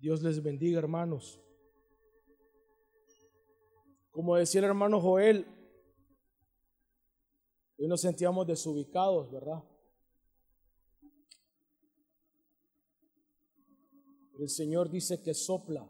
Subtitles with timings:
[0.00, 1.38] Dios les bendiga, hermanos.
[4.10, 5.46] Como decía el hermano Joel,
[7.78, 9.62] hoy nos sentíamos desubicados, ¿verdad?
[14.38, 15.86] El Señor dice que sopla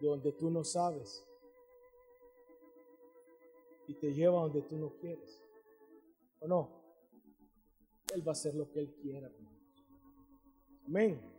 [0.00, 1.26] de donde tú no sabes
[3.88, 5.42] y te lleva donde tú no quieres.
[6.38, 6.70] ¿O no?
[8.14, 9.28] Él va a hacer lo que Él quiera.
[10.86, 11.35] Amén.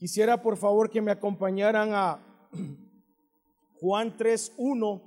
[0.00, 2.18] Quisiera por favor que me acompañaran a
[3.82, 5.02] Juan 3.1.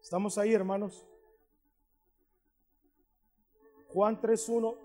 [0.00, 1.04] ¿Estamos ahí, hermanos?
[3.88, 4.78] Juan 3.1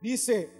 [0.00, 0.59] dice,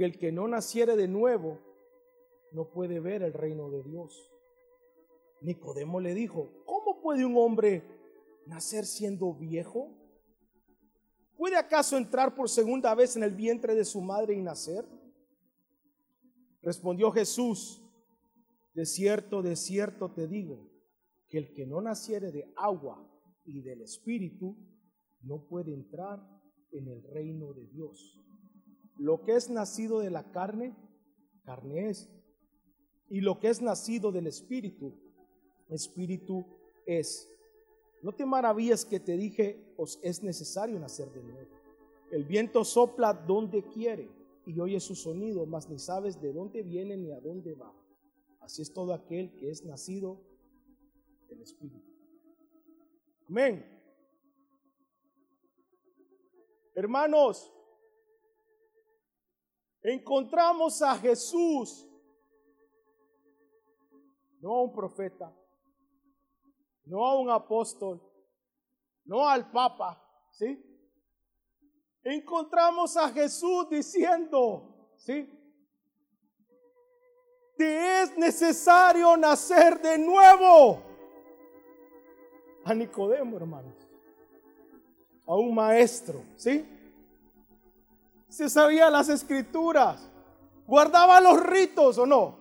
[0.00, 1.58] que el que no naciere de nuevo
[2.52, 4.32] no puede ver el reino de Dios.
[5.42, 7.84] Nicodemo le dijo, ¿cómo puede un hombre
[8.46, 9.94] nacer siendo viejo?
[11.36, 14.86] ¿Puede acaso entrar por segunda vez en el vientre de su madre y nacer?
[16.62, 17.82] Respondió Jesús,
[18.72, 20.66] de cierto, de cierto te digo,
[21.28, 23.06] que el que no naciere de agua
[23.44, 24.56] y del Espíritu
[25.20, 26.26] no puede entrar
[26.72, 28.16] en el reino de Dios.
[29.00, 30.76] Lo que es nacido de la carne,
[31.46, 32.10] carne es.
[33.08, 34.92] Y lo que es nacido del Espíritu,
[35.70, 36.44] Espíritu
[36.84, 37.26] es.
[38.02, 41.48] No te maravillas que te dije, os es necesario nacer de nuevo.
[42.10, 44.10] El viento sopla donde quiere
[44.44, 47.72] y oye su sonido, mas ni sabes de dónde viene ni a dónde va.
[48.40, 50.20] Así es todo aquel que es nacido
[51.30, 51.90] el Espíritu.
[53.28, 53.64] Amén.
[56.74, 57.50] Hermanos,
[59.82, 61.86] encontramos a Jesús,
[64.40, 65.32] no a un profeta,
[66.84, 68.00] no a un apóstol,
[69.04, 70.66] no al Papa, ¿sí?
[72.02, 75.28] Encontramos a Jesús diciendo, ¿sí?
[77.56, 80.82] Te es necesario nacer de nuevo
[82.64, 83.74] a Nicodemo, hermanos,
[85.26, 86.66] a un maestro, ¿sí?
[88.30, 90.08] Se sabía las escrituras,
[90.66, 92.38] guardaba los ritos o no.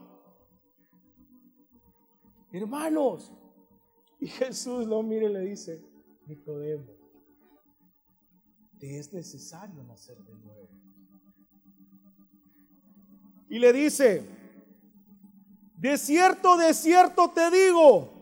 [2.52, 3.34] Hermanos,
[4.20, 5.84] y Jesús lo mire y le dice,
[6.26, 6.94] Nicodemo,
[8.80, 10.70] te es necesario nacer de nuevo.
[13.50, 14.26] Y le dice,
[15.76, 18.20] de cierto, de cierto te digo,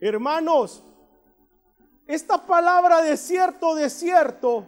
[0.00, 0.84] Hermanos,
[2.06, 4.66] esta palabra desierto, desierto,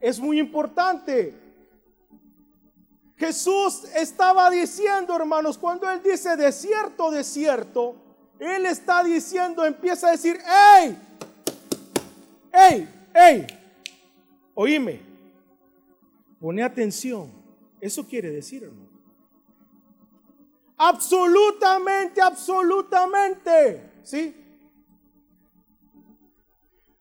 [0.00, 1.34] es muy importante.
[3.16, 7.96] Jesús estaba diciendo, hermanos, cuando Él dice desierto, desierto,
[8.38, 10.38] Él está diciendo, empieza a decir,
[10.78, 10.98] ¡Ey!
[12.52, 12.88] ¡Ey!
[13.14, 13.46] ¡Ey!
[14.54, 15.00] Oíme,
[16.40, 17.30] pone atención.
[17.80, 18.86] Eso quiere decir, hermano.
[20.78, 23.92] Absolutamente, absolutamente.
[24.02, 24.45] ¿Sí?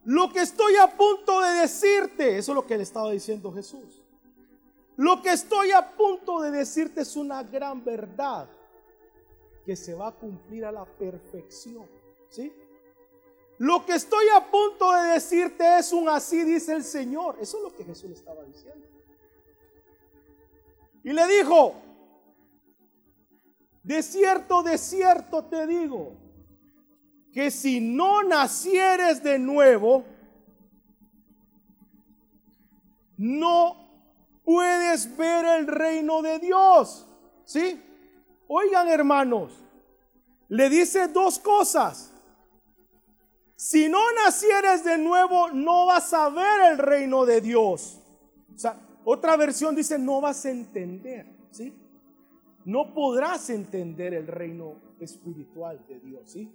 [0.05, 4.03] Lo que estoy a punto de decirte, eso es lo que le estaba diciendo Jesús.
[4.97, 8.47] Lo que estoy a punto de decirte es una gran verdad
[9.66, 11.88] que se va a cumplir a la perfección.
[12.29, 12.53] ¿Sí?
[13.57, 17.37] Lo que estoy a punto de decirte es un así dice el Señor.
[17.41, 18.85] Eso es lo que Jesús le estaba diciendo.
[21.03, 21.73] Y le dijo,
[23.81, 26.24] de cierto, de cierto te digo,
[27.35, 30.05] que si no nacieres de nuevo,
[33.17, 33.76] no
[34.46, 37.05] puedes ver el reino de Dios.
[37.43, 37.78] ¿Sí?
[38.47, 39.52] Oigan hermanos,
[40.47, 42.14] le dice dos cosas.
[43.58, 47.99] Si no nacieres de nuevo, no vas a ver el reino de Dios.
[48.55, 51.35] O sea, otra versión dice, no vas a entender.
[51.52, 51.73] ¿Sí?
[52.66, 56.22] no podrás entender el reino espiritual de Dios.
[56.26, 56.52] ¿sí?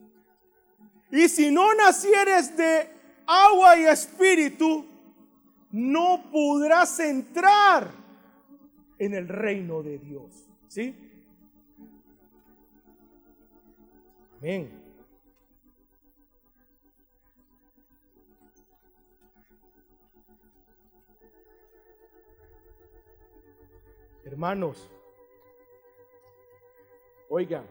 [1.13, 2.89] Y si no nacieres de
[3.27, 4.87] agua y espíritu,
[5.73, 7.91] no podrás entrar
[8.99, 10.47] en el reino de Dios.
[10.69, 10.95] ¿Sí?
[14.39, 14.81] Amén.
[24.25, 24.89] Hermanos,
[27.29, 27.67] oigan,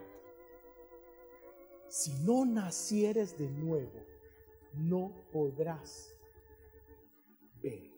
[2.00, 3.92] si no nacieres de nuevo,
[4.74, 6.16] no podrás
[7.62, 7.92] ver,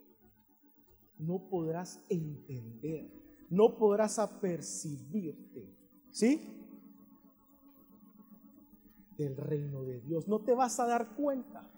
[1.20, 3.12] no podrás entender,
[3.52, 5.78] no podrás apercibirte,
[6.10, 6.42] ¿sí?
[9.20, 10.28] Del reino de Dios.
[10.28, 11.70] No te vas a dar cuenta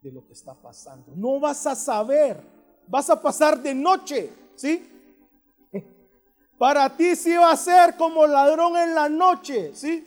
[0.00, 1.12] de lo que está pasando.
[1.16, 2.40] No vas a saber.
[2.86, 4.86] Vas a pasar de noche, ¿sí?
[6.58, 10.06] Para ti sí va a ser como ladrón en la noche, ¿sí?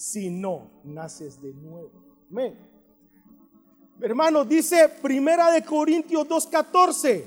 [0.00, 1.92] Si no naces de nuevo.
[2.30, 2.56] Amén.
[4.00, 7.26] Hermano, dice Primera de Corintios 2:14.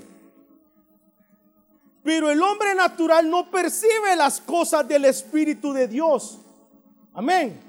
[2.01, 6.39] Pero el hombre natural no percibe las cosas del Espíritu de Dios.
[7.13, 7.59] Amén.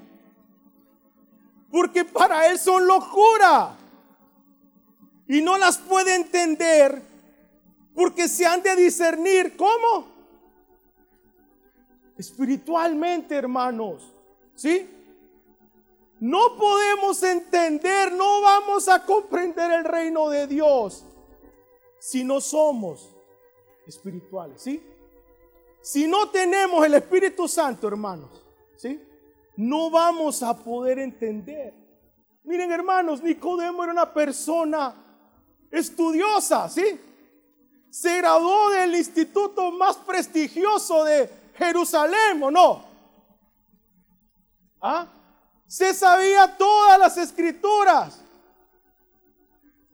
[1.69, 3.77] Porque para él son locura.
[5.27, 6.99] Y no las puede entender
[7.93, 9.55] porque se han de discernir.
[9.55, 10.07] ¿Cómo?
[12.17, 14.11] Espiritualmente, hermanos.
[14.55, 14.93] ¿Sí?
[16.19, 21.05] No podemos entender, no vamos a comprender el reino de Dios
[21.99, 23.15] si no somos
[23.85, 24.81] espirituales, ¿sí?
[25.81, 28.43] Si no tenemos el Espíritu Santo, hermanos,
[28.75, 28.99] ¿sí?
[29.57, 31.73] No vamos a poder entender.
[32.43, 34.95] Miren, hermanos, Nicodemo era una persona
[35.71, 36.99] estudiosa, ¿sí?
[37.89, 42.83] Se graduó del instituto más prestigioso de Jerusalén, ¿o no?
[44.81, 45.07] ¿Ah?
[45.67, 48.23] Se sabía todas las escrituras.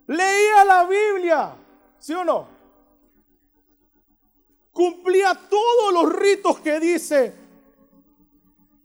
[0.07, 1.56] Leía la Biblia,
[1.97, 2.47] ¿sí o no?
[4.73, 7.33] Cumplía todos los ritos que dice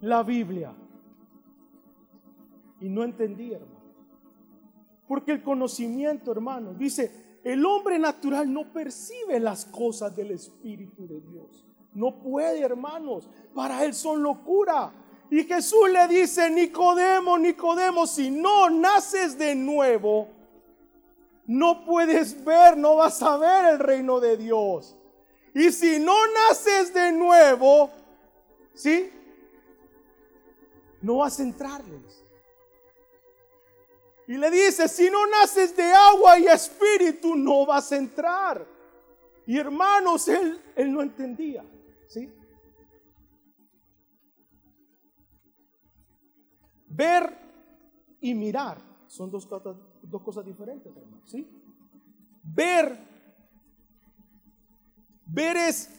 [0.00, 0.74] la Biblia.
[2.80, 3.76] Y no entendía, hermano.
[5.08, 11.20] Porque el conocimiento, hermano, dice, el hombre natural no percibe las cosas del Espíritu de
[11.20, 11.64] Dios.
[11.94, 13.30] No puede, hermanos.
[13.54, 14.92] Para él son locura.
[15.30, 20.28] Y Jesús le dice, Nicodemo, Nicodemo, si no naces de nuevo,
[21.46, 24.96] no puedes ver, no vas a ver el reino de Dios.
[25.54, 26.14] Y si no
[26.48, 27.90] naces de nuevo,
[28.74, 29.10] ¿sí?
[31.00, 32.24] No vas a entrarles.
[34.28, 38.66] Y le dice, si no naces de agua y espíritu, no vas a entrar.
[39.46, 41.64] Y hermanos, él, él no entendía,
[42.08, 42.28] ¿sí?
[46.96, 47.38] Ver
[48.20, 51.22] y mirar son dos cosas, diferentes, hermano.
[51.26, 51.46] ¿sí?
[52.42, 52.98] Ver,
[55.26, 55.90] ver es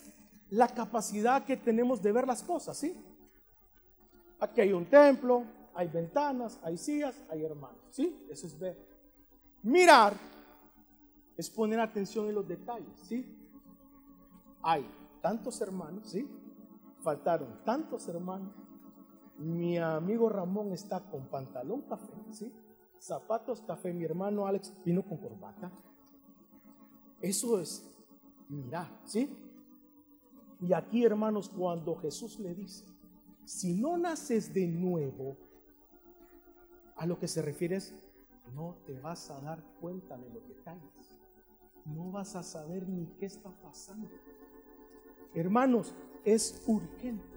[0.50, 2.96] la capacidad que tenemos de ver las cosas, ¿sí?
[4.40, 5.44] Aquí hay un templo,
[5.76, 8.26] hay ventanas, hay sillas, hay hermanos, ¿sí?
[8.30, 8.78] Eso es ver.
[9.62, 10.16] Mirar
[11.36, 13.26] es poner atención en los detalles, ¿sí?
[14.64, 14.90] Hay
[15.22, 16.28] tantos hermanos, ¿sí?
[17.04, 18.54] Faltaron tantos hermanos,
[19.38, 22.52] mi amigo Ramón está con pantalón café, ¿sí?
[23.00, 23.94] Zapatos café.
[23.94, 25.72] Mi hermano Alex vino con corbata.
[27.22, 27.88] Eso es
[28.50, 29.30] mirar, ¿sí?
[30.60, 32.86] Y aquí, hermanos, cuando Jesús le dice,
[33.46, 35.38] si no naces de nuevo,
[36.96, 37.94] a lo que se refiere es,
[38.56, 41.16] no te vas a dar cuenta de los detalles.
[41.86, 44.10] No vas a saber ni qué está pasando.
[45.36, 45.94] Hermanos,
[46.26, 47.37] es urgente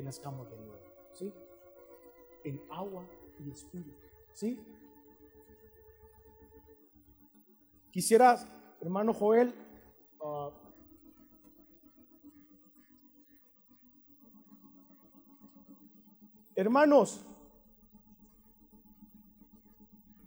[0.00, 1.30] que nazcamos de nuevo, ¿sí?
[2.44, 3.04] En agua
[3.38, 4.00] y espíritu,
[4.32, 4.58] ¿sí?
[7.90, 8.38] Quisiera,
[8.80, 9.54] hermano Joel,
[10.20, 10.50] uh,
[16.54, 17.20] hermanos,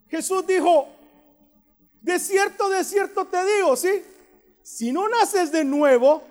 [0.07, 0.87] Jesús dijo,
[1.99, 4.03] de cierto, de cierto te digo, ¿sí?
[4.61, 6.21] Si no naces de nuevo,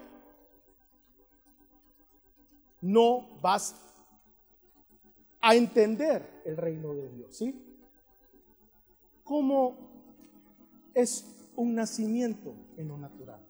[2.83, 3.77] no vas
[5.41, 7.81] a entender el reino de Dios, ¿sí?
[9.25, 13.41] ¿Cómo es un nacimiento en lo natural?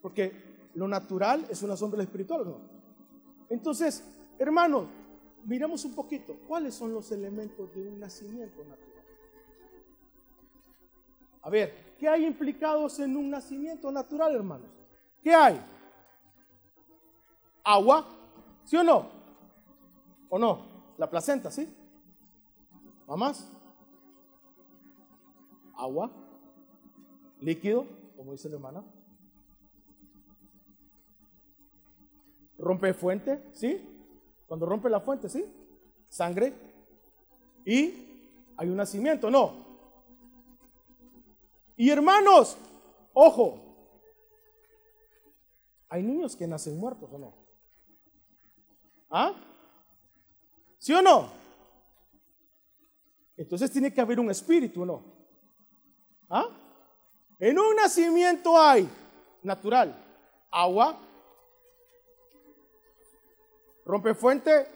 [0.00, 0.32] Porque
[0.74, 2.60] lo natural es una sombra espiritual, ¿no?
[3.48, 4.04] Entonces,
[4.38, 4.86] hermanos,
[5.44, 9.04] miremos un poquito, ¿cuáles son los elementos de un nacimiento natural?
[11.42, 14.70] A ver, ¿qué hay implicados en un nacimiento natural, hermanos?
[15.22, 15.60] ¿Qué hay?
[17.64, 18.06] Agua,
[18.64, 19.10] ¿sí o no?
[20.28, 20.66] ¿O no?
[20.98, 21.68] La placenta, ¿sí?
[23.06, 23.50] ¿Mamás?
[25.76, 26.10] Agua.
[27.40, 27.86] Líquido,
[28.16, 28.84] como dice la hermana.
[32.58, 33.80] Rompe fuente, ¿sí?
[34.46, 35.44] Cuando rompe la fuente, ¿sí?
[36.08, 36.52] Sangre.
[37.64, 38.10] Y
[38.56, 39.54] hay un nacimiento, no.
[41.76, 42.58] Y hermanos,
[43.14, 43.58] ojo,
[45.88, 47.39] hay niños que nacen muertos o no.
[49.10, 49.34] ¿Ah?
[50.78, 51.30] ¿Sí o no?
[53.36, 55.02] Entonces tiene que haber un espíritu, ¿no?
[56.28, 56.48] ¿Ah?
[57.38, 58.88] En un nacimiento hay
[59.42, 59.94] natural,
[60.50, 60.98] agua,
[63.84, 64.66] rompe fuente,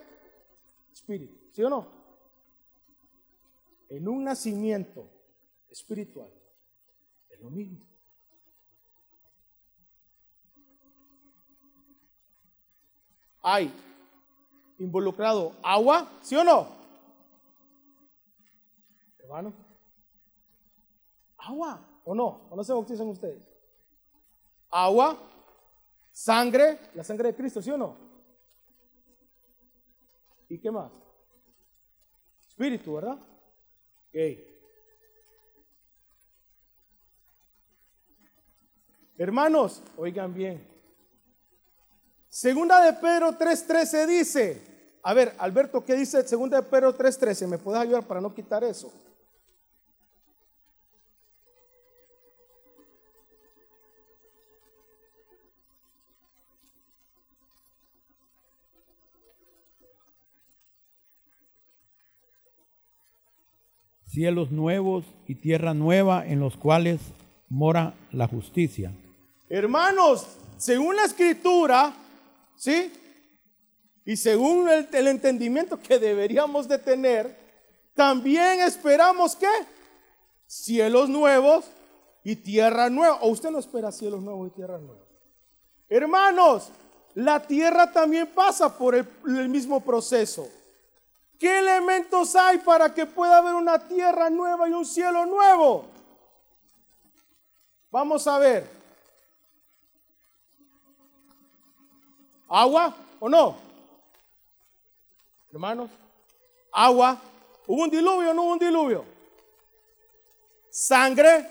[0.91, 1.87] espíritu, ¿sí o no?
[3.87, 5.07] En un nacimiento
[5.69, 6.29] espiritual
[7.29, 7.85] es lo mismo.
[13.43, 13.71] Hay
[14.79, 16.67] involucrado agua, ¿sí o no?
[19.19, 19.53] Hermano,
[21.37, 23.43] agua o no, o no se bautizan ustedes.
[24.69, 25.17] Agua,
[26.11, 27.97] sangre, la sangre de Cristo, ¿sí o no?
[30.49, 30.91] ¿Y qué más?
[32.47, 33.19] Espíritu, ¿verdad?
[39.17, 40.74] Hermanos, oigan bien.
[42.35, 44.61] Segunda de Pedro 3.13 dice,
[45.01, 47.47] a ver, Alberto, ¿qué dice Segunda de Pedro 3.13?
[47.47, 48.91] ¿Me puedes ayudar para no quitar eso?
[64.07, 66.99] cielos nuevos y tierra nueva en los cuales
[67.47, 68.91] mora la justicia.
[69.47, 70.27] Hermanos,
[70.57, 71.93] según la escritura,
[72.57, 72.91] ¿Sí?
[74.05, 77.35] Y según el, entendimiento que deberíamos de tener,
[77.95, 79.49] también esperamos que
[80.45, 81.65] cielos nuevos
[82.23, 83.15] y tierra nueva.
[83.21, 85.01] ¿O usted no espera cielos nuevos y tierra nueva?
[85.89, 86.69] Hermanos,
[87.15, 90.47] la tierra también pasa por el, el mismo proceso.
[91.39, 95.85] ¿Qué elementos hay para que pueda haber una tierra nueva y un cielo nuevo?
[97.89, 98.74] Vamos a ver.
[102.47, 103.57] ¿Agua o no?
[105.51, 105.89] Hermanos,
[106.71, 107.19] agua.
[107.67, 109.05] ¿Hubo un diluvio o no hubo un diluvio?
[110.69, 111.49] Sangre.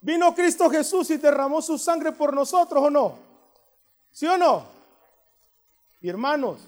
[0.00, 3.18] ¿Vino Cristo Jesús y derramó su sangre por nosotros o no?
[4.10, 4.64] ¿Sí o no?
[6.00, 6.60] Y hermanos,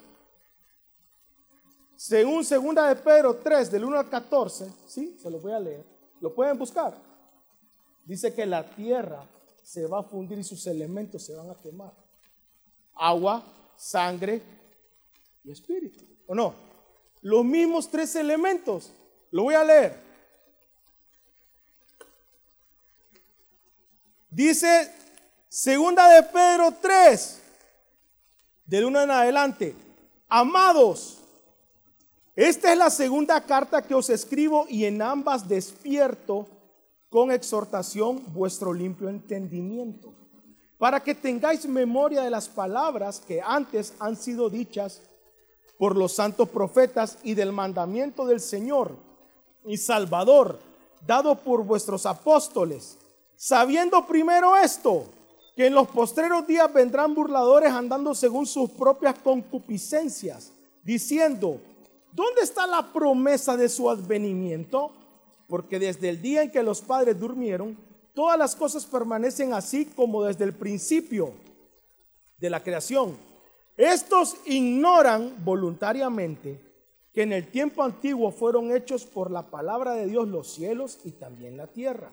[1.96, 5.18] según segunda de Pedro 3, del 1 al 14, ¿sí?
[5.20, 5.84] Se lo voy a leer.
[6.20, 6.94] Lo pueden buscar.
[8.04, 9.24] Dice que la tierra
[9.62, 12.03] se va a fundir y sus elementos se van a quemar
[12.94, 13.44] agua,
[13.76, 14.42] sangre
[15.44, 16.04] y espíritu.
[16.26, 16.54] ¿O no?
[17.22, 18.92] Los mismos tres elementos.
[19.30, 20.02] Lo voy a leer.
[24.30, 24.92] Dice
[25.48, 27.40] segunda de Pedro 3,
[28.66, 29.76] del 1 en adelante.
[30.28, 31.18] Amados,
[32.34, 36.48] esta es la segunda carta que os escribo y en ambas despierto
[37.08, 40.12] con exhortación vuestro limpio entendimiento
[40.84, 45.00] para que tengáis memoria de las palabras que antes han sido dichas
[45.78, 48.94] por los santos profetas y del mandamiento del Señor
[49.64, 50.58] y Salvador,
[51.06, 52.98] dado por vuestros apóstoles,
[53.34, 55.06] sabiendo primero esto,
[55.56, 61.62] que en los postreros días vendrán burladores andando según sus propias concupiscencias, diciendo,
[62.12, 64.92] ¿dónde está la promesa de su advenimiento?
[65.48, 67.74] Porque desde el día en que los padres durmieron,
[68.14, 71.32] Todas las cosas permanecen así como desde el principio
[72.38, 73.16] de la creación.
[73.76, 76.60] Estos ignoran voluntariamente
[77.12, 81.10] que en el tiempo antiguo fueron hechos por la palabra de Dios los cielos y
[81.10, 82.12] también la tierra,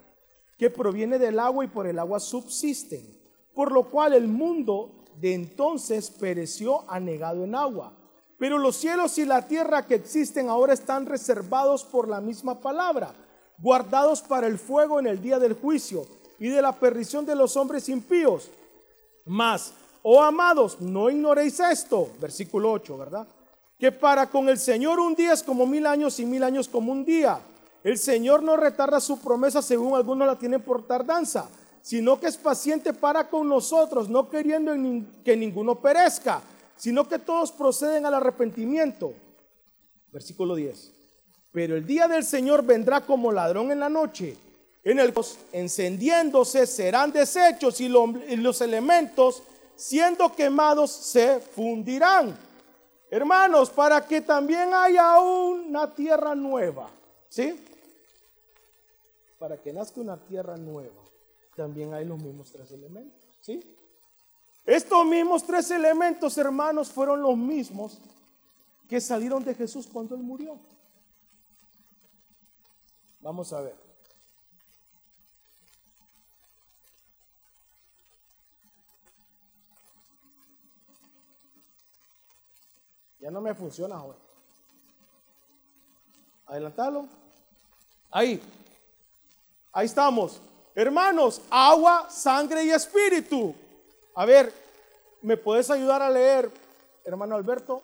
[0.58, 3.06] que proviene del agua y por el agua subsisten,
[3.54, 7.94] por lo cual el mundo de entonces pereció anegado en agua.
[8.40, 13.14] Pero los cielos y la tierra que existen ahora están reservados por la misma palabra
[13.62, 16.06] guardados para el fuego en el día del juicio
[16.40, 18.50] y de la perdición de los hombres impíos.
[19.26, 23.28] Mas, oh amados, no ignoréis esto, versículo 8, ¿verdad?
[23.78, 26.92] Que para con el Señor un día es como mil años y mil años como
[26.92, 27.40] un día.
[27.84, 31.50] El Señor no retarda su promesa según algunos la tienen por tardanza,
[31.82, 34.74] sino que es paciente para con nosotros, no queriendo
[35.24, 36.42] que ninguno perezca,
[36.76, 39.14] sino que todos proceden al arrepentimiento.
[40.12, 41.01] Versículo 10.
[41.52, 44.38] Pero el día del Señor vendrá como ladrón en la noche,
[44.84, 45.14] en el
[45.52, 49.44] encendiéndose serán deshechos y los elementos
[49.76, 52.38] siendo quemados se fundirán.
[53.10, 56.90] Hermanos, para que también haya una tierra nueva,
[57.28, 57.60] ¿sí?
[59.38, 61.02] Para que nazca una tierra nueva,
[61.56, 63.60] también hay los mismos tres elementos, ¿sí?
[64.66, 68.00] Estos mismos tres elementos, hermanos, fueron los mismos
[68.88, 70.58] que salieron de Jesús cuando Él murió.
[73.22, 73.76] Vamos a ver.
[83.20, 84.18] Ya no me funciona, joven.
[86.48, 87.08] Adelantalo.
[88.10, 88.42] Ahí.
[89.72, 90.42] Ahí estamos.
[90.74, 93.54] Hermanos, agua, sangre y espíritu.
[94.16, 94.52] A ver,
[95.22, 96.52] ¿me puedes ayudar a leer,
[97.06, 97.84] hermano Alberto?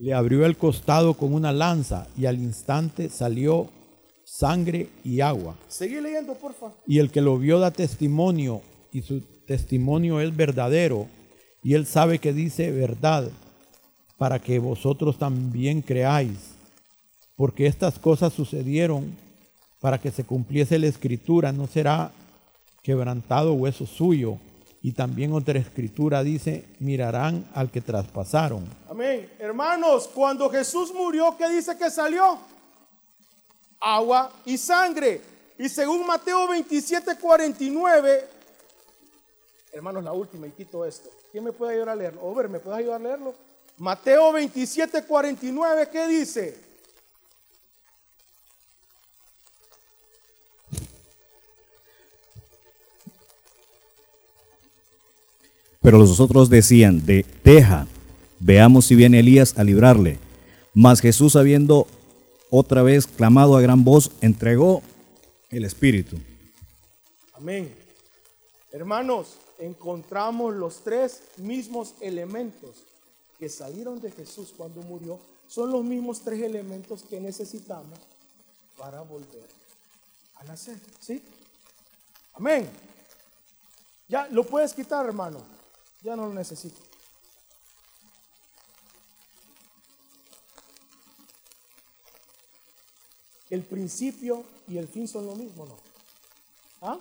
[0.00, 3.68] Le abrió el costado con una lanza y al instante salió
[4.24, 5.56] sangre y agua.
[5.68, 6.72] Seguí leyendo, porfa.
[6.86, 11.06] Y el que lo vio da testimonio y su testimonio es verdadero
[11.62, 13.30] y él sabe que dice verdad
[14.16, 16.54] para que vosotros también creáis.
[17.36, 19.14] Porque estas cosas sucedieron
[19.80, 22.12] para que se cumpliese la escritura, no será
[22.82, 24.38] quebrantado hueso suyo.
[24.82, 28.64] Y también otra escritura dice, mirarán al que traspasaron.
[29.00, 29.30] Amén.
[29.38, 32.38] Hermanos, cuando Jesús murió, ¿qué dice que salió?
[33.80, 35.22] Agua y sangre.
[35.56, 38.28] Y según Mateo 27, 49,
[39.72, 41.08] hermanos, la última y quito esto.
[41.32, 42.20] ¿Quién me puede ayudar a leerlo?
[42.20, 43.34] Over, ¿me puedes ayudar a leerlo?
[43.78, 46.58] Mateo 27, 49, ¿qué dice?
[55.80, 57.86] Pero los otros decían, de, deja,
[58.40, 60.18] veamos si viene Elías a librarle.
[60.74, 61.86] Mas Jesús, habiendo
[62.50, 64.82] otra vez clamado a gran voz, entregó
[65.50, 66.16] el Espíritu.
[67.34, 67.74] Amén.
[68.72, 72.84] Hermanos, encontramos los tres mismos elementos
[73.38, 75.18] que salieron de Jesús cuando murió.
[75.48, 77.98] Son los mismos tres elementos que necesitamos
[78.78, 79.48] para volver
[80.36, 80.78] a nacer.
[81.00, 81.22] ¿Sí?
[82.34, 82.68] Amén.
[84.08, 85.40] Ya lo puedes quitar, hermano.
[86.02, 86.89] Ya no lo necesito.
[93.50, 95.76] El principio y el fin son lo mismo, ¿no?
[96.80, 96.98] ¿Ah?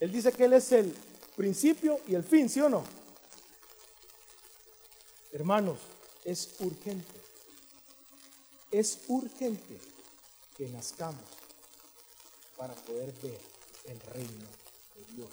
[0.00, 0.92] Él dice que Él es el
[1.36, 2.82] principio y el fin, ¿sí o no?
[5.32, 5.78] Hermanos,
[6.24, 7.20] es urgente.
[8.72, 9.78] Es urgente
[10.56, 11.22] que nazcamos
[12.56, 13.38] para poder ver
[13.84, 14.46] el reino
[14.96, 15.30] de Dios.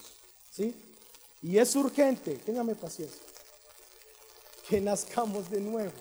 [0.52, 0.76] ¿Sí?
[1.42, 3.20] Y es urgente, téngame paciencia,
[4.70, 5.92] que nazcamos de nuevo,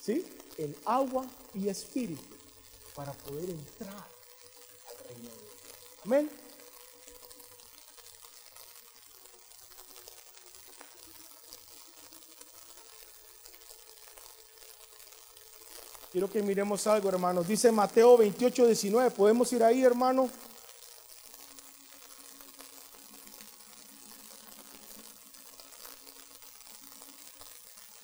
[0.00, 0.24] ¿sí?
[0.56, 2.39] En agua y espíritu
[3.00, 6.04] para poder entrar al reino de Dios.
[6.04, 6.30] Amén.
[16.12, 17.48] Quiero que miremos algo, hermanos.
[17.48, 19.10] Dice Mateo 28, 19.
[19.12, 20.28] ¿Podemos ir ahí, hermano?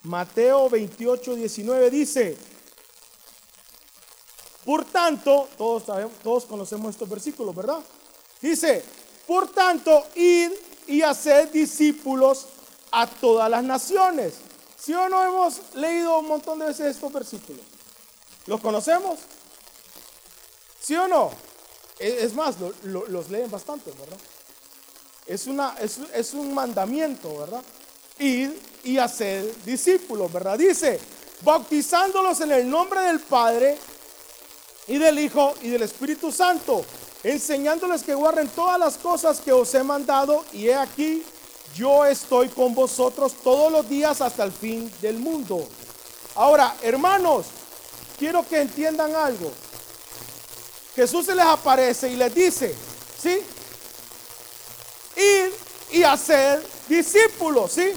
[0.05, 2.39] Mateo 28, 19 dice,
[4.67, 5.85] por tanto, todos,
[6.23, 7.79] todos conocemos estos versículos, ¿verdad?
[8.43, 8.85] Dice,
[9.27, 10.51] por tanto, id
[10.89, 12.47] y haced discípulos
[12.91, 14.35] a todas las naciones.
[14.77, 17.63] ¿Sí o no hemos leído un montón de veces estos versículos?
[18.47, 19.21] ¿Los conocemos?
[20.81, 21.31] ¿Sí o no?
[21.99, 24.19] Es más, los leen bastante, ¿verdad?
[25.27, 27.63] Es, una, es, es un mandamiento, ¿verdad?
[28.19, 28.51] id
[28.85, 30.59] y hacer discípulos, ¿verdad?
[30.59, 30.99] Dice,
[31.43, 33.79] bautizándolos en el nombre del Padre
[34.89, 36.85] y del Hijo y del Espíritu Santo,
[37.23, 41.25] enseñándoles que guarden todas las cosas que os he mandado y he aquí,
[41.75, 45.69] yo estoy con vosotros todos los días hasta el fin del mundo.
[46.35, 47.47] Ahora, hermanos,
[48.19, 49.53] quiero que entiendan algo.
[50.95, 52.75] Jesús se les aparece y les dice,
[53.21, 53.43] ¿sí?
[55.17, 55.53] Ir
[55.91, 57.93] y hacer discípulos, ¿sí?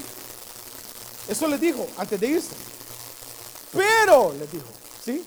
[1.28, 2.54] Eso les dijo antes de irse.
[3.72, 4.66] Pero, les dijo,
[5.04, 5.24] ¿sí?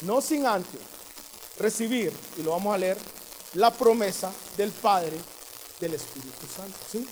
[0.00, 0.80] No sin antes
[1.58, 2.98] recibir, y lo vamos a leer,
[3.54, 5.18] la promesa del Padre
[5.78, 7.06] del Espíritu Santo, ¿sí?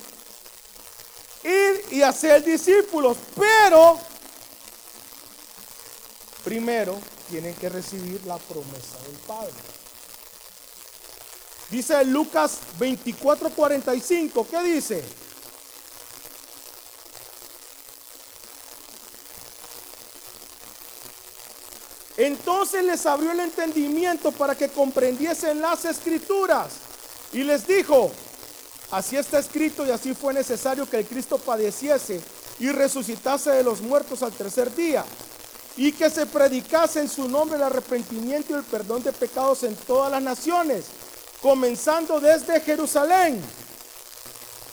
[1.45, 3.99] Ir y hacer discípulos, pero
[6.45, 9.53] primero tienen que recibir la promesa del Padre.
[11.71, 15.05] Dice Lucas 24:45, ¿qué dice?
[22.21, 26.67] Entonces les abrió el entendimiento para que comprendiesen las escrituras.
[27.33, 28.13] Y les dijo,
[28.91, 32.21] así está escrito y así fue necesario que el Cristo padeciese
[32.59, 35.03] y resucitase de los muertos al tercer día.
[35.79, 39.75] Y que se predicase en su nombre el arrepentimiento y el perdón de pecados en
[39.75, 40.85] todas las naciones,
[41.41, 43.43] comenzando desde Jerusalén.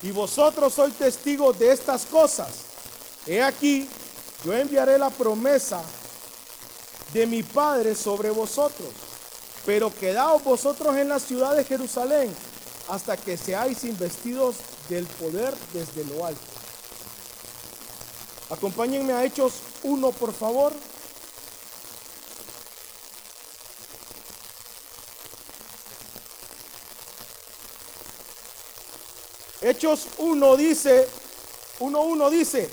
[0.02, 2.48] Y vosotros sois testigos de estas cosas.
[3.26, 3.88] He aquí,
[4.44, 5.82] yo enviaré la promesa
[7.12, 8.88] de mi Padre sobre vosotros.
[9.66, 12.34] Pero quedaos vosotros en la ciudad de Jerusalén
[12.88, 14.56] hasta que seáis investidos
[14.88, 16.40] del poder desde lo alto.
[18.50, 20.72] Acompáñenme a Hechos 1, por favor.
[29.60, 31.06] Hechos 1 dice,
[31.80, 32.70] 1.1 dice,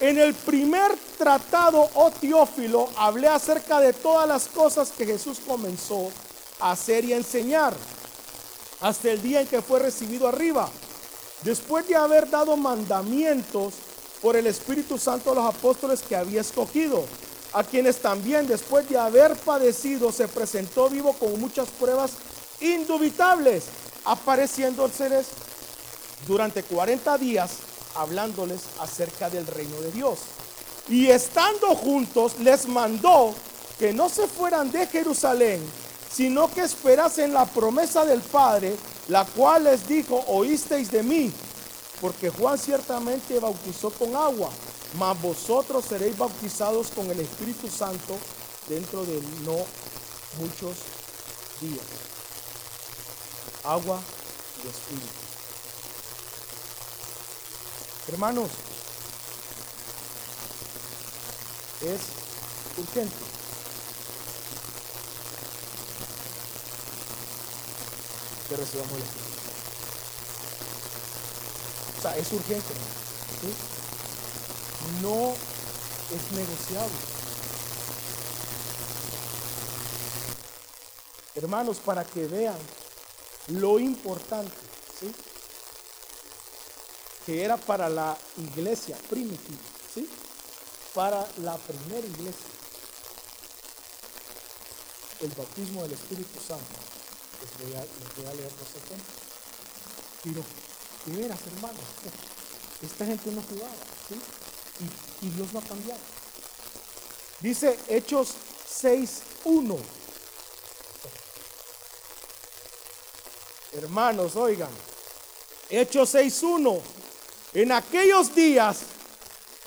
[0.00, 6.10] en el primer tratado, oh Teófilo, hablé acerca de todas las cosas que Jesús comenzó
[6.60, 7.74] a hacer y a enseñar
[8.80, 10.68] hasta el día en que fue recibido arriba,
[11.42, 13.74] después de haber dado mandamientos
[14.20, 17.04] por el Espíritu Santo a los apóstoles que había escogido,
[17.52, 22.12] a quienes también después de haber padecido se presentó vivo con muchas pruebas
[22.60, 23.64] indubitables,
[24.04, 25.28] apareciéndoles
[26.26, 27.50] durante 40 días
[27.94, 30.18] hablándoles acerca del reino de Dios.
[30.88, 33.34] Y estando juntos les mandó
[33.78, 35.62] que no se fueran de Jerusalén,
[36.12, 38.76] sino que esperasen la promesa del Padre,
[39.08, 41.32] la cual les dijo, oísteis de mí,
[42.00, 44.50] porque Juan ciertamente bautizó con agua,
[44.98, 48.16] mas vosotros seréis bautizados con el Espíritu Santo
[48.68, 49.56] dentro de no
[50.38, 50.76] muchos
[51.60, 51.84] días.
[53.64, 53.98] Agua
[54.62, 55.23] y Espíritu.
[58.08, 58.50] Hermanos,
[61.80, 62.00] es
[62.78, 63.14] urgente.
[68.48, 69.30] Que recibamos el Espíritu.
[71.98, 72.74] O sea, es urgente.
[73.40, 73.54] ¿sí?
[75.02, 75.32] No
[76.14, 77.14] es negociable.
[81.36, 82.58] Hermanos, para que vean
[83.48, 84.54] lo importante,
[85.00, 85.12] ¿sí?
[87.24, 89.62] Que era para la iglesia primitiva,
[89.94, 90.08] ¿sí?
[90.94, 92.46] Para la primera iglesia.
[95.20, 96.64] El bautismo del Espíritu Santo.
[97.40, 99.24] Les voy a, les voy a leer los ejemplos.
[100.22, 100.42] Pero,
[101.06, 101.84] de veras, hermanos,
[102.82, 103.74] esta gente no jugaba,
[104.08, 104.20] ¿sí?
[104.80, 106.00] Y, y Dios no ha cambiado.
[107.40, 108.34] Dice Hechos
[108.82, 109.78] 6.1.
[113.72, 114.70] Hermanos, oigan.
[115.70, 116.80] Hechos 6.1.
[117.54, 118.78] En aquellos días,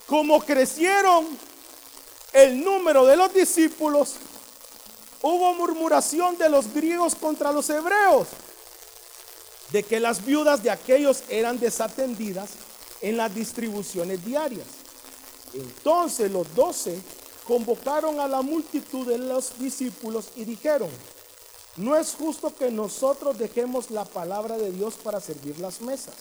[0.06, 1.26] como crecieron
[2.34, 4.16] el número de los discípulos,
[5.22, 8.28] hubo murmuración de los griegos contra los hebreos,
[9.70, 12.50] de que las viudas de aquellos eran desatendidas
[13.00, 14.66] en las distribuciones diarias.
[15.54, 17.00] Entonces los doce
[17.44, 20.90] convocaron a la multitud de los discípulos y dijeron,
[21.76, 26.14] no es justo que nosotros dejemos la palabra de Dios para servir las mesas.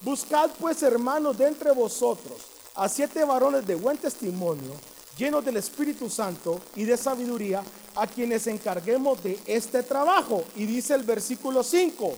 [0.00, 2.36] Buscad pues, hermanos, de entre vosotros
[2.74, 4.72] a siete varones de buen testimonio,
[5.16, 7.62] llenos del Espíritu Santo y de sabiduría,
[7.96, 10.44] a quienes encarguemos de este trabajo.
[10.56, 12.14] Y dice el versículo 5,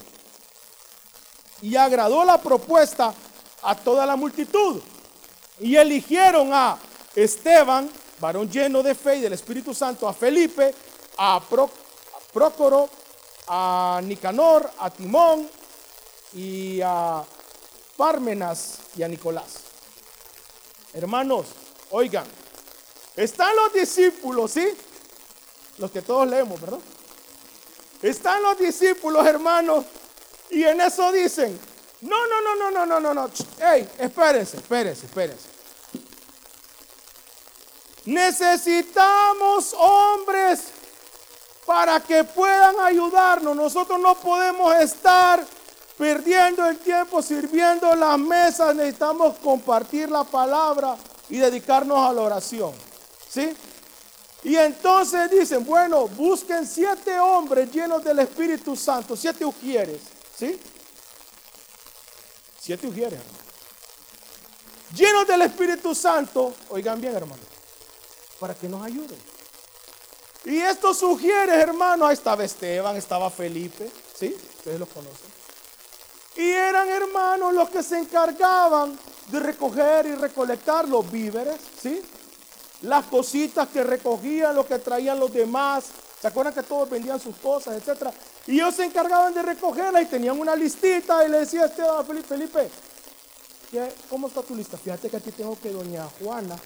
[1.63, 3.15] y agradó la propuesta
[3.63, 4.81] a toda la multitud.
[5.61, 6.79] Y eligieron a
[7.15, 10.75] Esteban, varón lleno de fe y del Espíritu Santo, a Felipe,
[11.19, 11.41] a,
[12.33, 12.89] Prócoro,
[13.49, 15.49] a Nicanor, a Timón
[16.35, 17.25] y a
[17.97, 19.55] Pármenas y a Nicolás.
[20.93, 21.47] Hermanos,
[21.91, 22.27] oigan,
[23.17, 24.67] están los discípulos, ¿sí?
[25.79, 26.79] Los que todos leemos, ¿verdad?
[28.03, 29.85] Están los discípulos, hermanos,
[30.51, 31.59] y en eso dicen,
[32.03, 35.49] no, no, no, no, no, no, no, no, hey, espérense, espérense, espérense.
[38.05, 40.69] Necesitamos hombres
[41.67, 43.57] para que puedan ayudarnos.
[43.57, 45.45] Nosotros no podemos estar
[45.97, 50.97] perdiendo el tiempo sirviendo las mesas, necesitamos compartir la palabra
[51.29, 52.73] y dedicarnos a la oración.
[53.29, 53.55] ¿Sí?
[54.45, 60.01] Y entonces dicen, bueno, busquen siete hombres llenos del Espíritu Santo, siete ujieres,
[60.39, 60.61] ¿sí?
[62.61, 63.21] Siete ujieres,
[64.95, 67.43] Llenos del Espíritu Santo, oigan bien, hermano,
[68.39, 69.19] para que nos ayuden.
[70.45, 74.33] Y estos ujieres, hermano, ahí estaba Esteban, estaba Felipe, ¿sí?
[74.59, 75.29] Ustedes los conocen.
[76.37, 82.01] Y eran hermanos los que se encargaban de recoger y recolectar los víveres, ¿sí?
[82.83, 85.87] las cositas que recogían, lo que traían los demás.
[86.21, 88.13] ¿Se acuerdan que todos vendían sus cosas, etcétera?
[88.47, 91.83] Y ellos se encargaban de recogerla y tenían una listita y le decía a este
[92.07, 92.71] Felipe,
[93.71, 94.79] Felipe, ¿cómo está tu lista?
[94.79, 96.57] Fíjate que aquí tengo que doña Juana,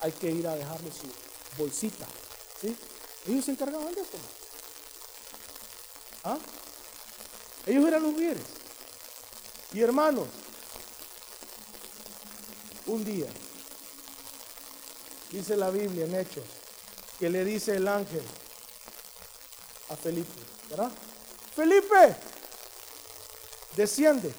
[0.00, 1.06] hay que ir a dejarle su
[1.60, 2.06] bolsita.
[2.60, 2.76] ¿sí?
[3.26, 4.18] Ellos se encargaban de eso.
[6.24, 6.38] ¿Ah?
[7.66, 8.57] Ellos eran los líderes.
[9.72, 10.26] Y hermanos,
[12.86, 13.26] un día,
[15.30, 16.44] dice la Biblia en Hechos,
[17.18, 18.22] que le dice el ángel
[19.90, 20.90] a Felipe, ¿verdad?
[21.54, 22.16] Felipe,
[23.76, 24.32] desciende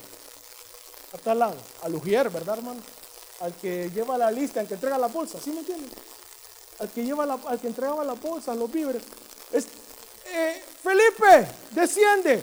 [1.13, 2.82] a tal lado, al Ujier, ¿verdad, hermano?
[3.42, 5.92] Al que lleva la lista, al que entrega la bolsa, ¿sí me entienden?
[6.80, 9.04] Al que lleva la, al que entregaba la bolsa, los víveres.
[9.52, 9.65] Es,
[10.26, 12.42] eh, Felipe, desciende.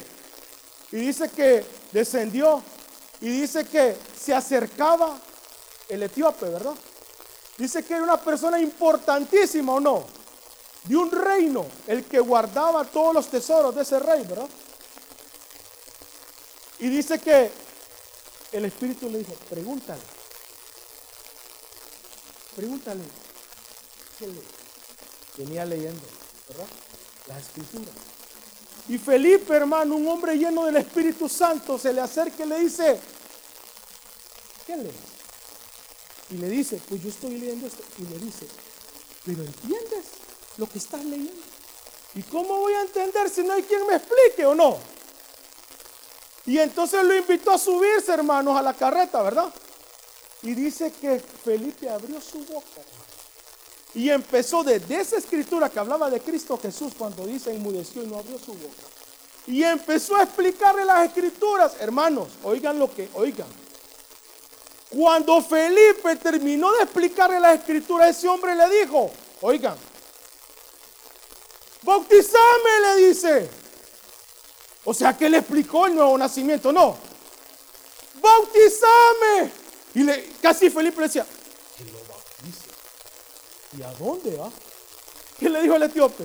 [0.93, 2.63] Y dice que descendió.
[3.21, 5.19] Y dice que se acercaba
[5.89, 6.75] el etíope, ¿verdad?
[7.57, 10.07] Dice que era una persona importantísima o no,
[10.85, 14.49] de un reino, el que guardaba todos los tesoros de ese rey, ¿verdad?
[16.79, 17.51] Y dice que
[18.53, 20.03] el Espíritu le dijo, pregúntale,
[22.55, 23.03] pregúntale,
[24.19, 24.43] ¿qué le?
[25.39, 26.03] Venía leyendo,
[26.49, 26.67] ¿verdad?
[27.27, 28.16] Las escrituras.
[28.89, 33.01] Y Felipe, hermano, un hombre lleno del Espíritu Santo, se le acerca y le dice,
[34.67, 34.91] ¿qué le?
[36.31, 37.83] Y le dice, pues yo estoy leyendo esto.
[37.99, 38.47] Y le dice,
[39.25, 40.05] pero ¿entiendes
[40.57, 41.43] lo que estás leyendo?
[42.15, 44.79] ¿Y cómo voy a entender si no hay quien me explique o no?
[46.47, 49.53] Y entonces lo invitó a subirse, hermanos, a la carreta, ¿verdad?
[50.43, 52.81] Y dice que Felipe abrió su boca.
[53.97, 58.19] Y empezó desde esa escritura que hablaba de Cristo Jesús cuando dice enmudeció y no
[58.19, 58.83] abrió su boca.
[59.47, 61.73] Y empezó a explicarle las escrituras.
[61.81, 63.47] Hermanos, oigan lo que, oigan.
[64.91, 69.79] Cuando Felipe terminó de explicarle las escrituras, ese hombre le dijo, oigan,
[71.81, 73.51] bautizame, le dice.
[74.85, 76.99] O sea que le explicó el nuevo nacimiento, no.
[78.21, 79.51] Bautizame.
[79.95, 80.07] Y
[80.43, 81.27] casi Felipe le decía.
[83.79, 84.51] ¿Y a dónde va?
[85.39, 86.25] ¿Qué le dijo el etíope?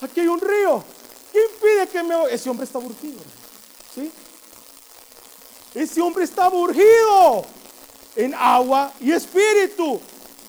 [0.00, 0.84] Aquí hay un río.
[1.32, 2.32] ¿Qué impide que me...
[2.32, 3.20] Ese hombre está urgido.
[3.94, 4.10] ¿Sí?
[5.74, 7.44] Ese hombre está urgido
[8.14, 10.00] en agua y espíritu.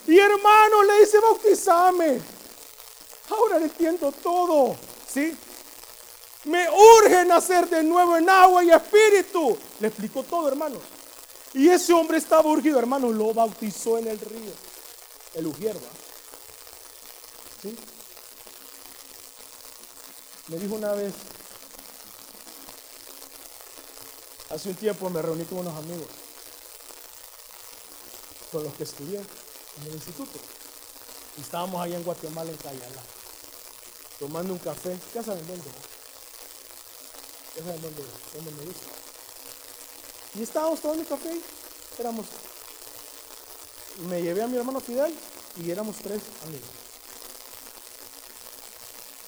[0.07, 2.21] Y hermano le dice, bautizame.
[3.29, 4.75] Ahora le entiendo todo.
[5.11, 5.35] ¿Sí?
[6.45, 9.57] Me urge nacer de nuevo en agua y espíritu.
[9.79, 10.77] Le explicó todo, hermano.
[11.53, 14.66] Y ese hombre estaba urgido, hermano, lo bautizó en el río.
[15.37, 15.87] El Ujierba.
[17.61, 17.77] ¿Sí?
[20.47, 21.13] Me dijo una vez,
[24.49, 26.07] hace un tiempo me reuní con unos amigos,
[28.51, 30.39] con los que estudié en el instituto.
[31.37, 33.03] Y estábamos allá en Guatemala, en Cayala,
[34.17, 34.97] tomando un café.
[35.13, 35.69] ¿Ya saben dónde?
[37.57, 38.85] ¿Ya saben dónde, dónde me dice?
[40.33, 41.39] Y estábamos tomando un café.
[41.99, 42.25] Éramos,
[44.01, 45.13] me llevé a mi hermano Fidel
[45.57, 46.69] y éramos tres amigos.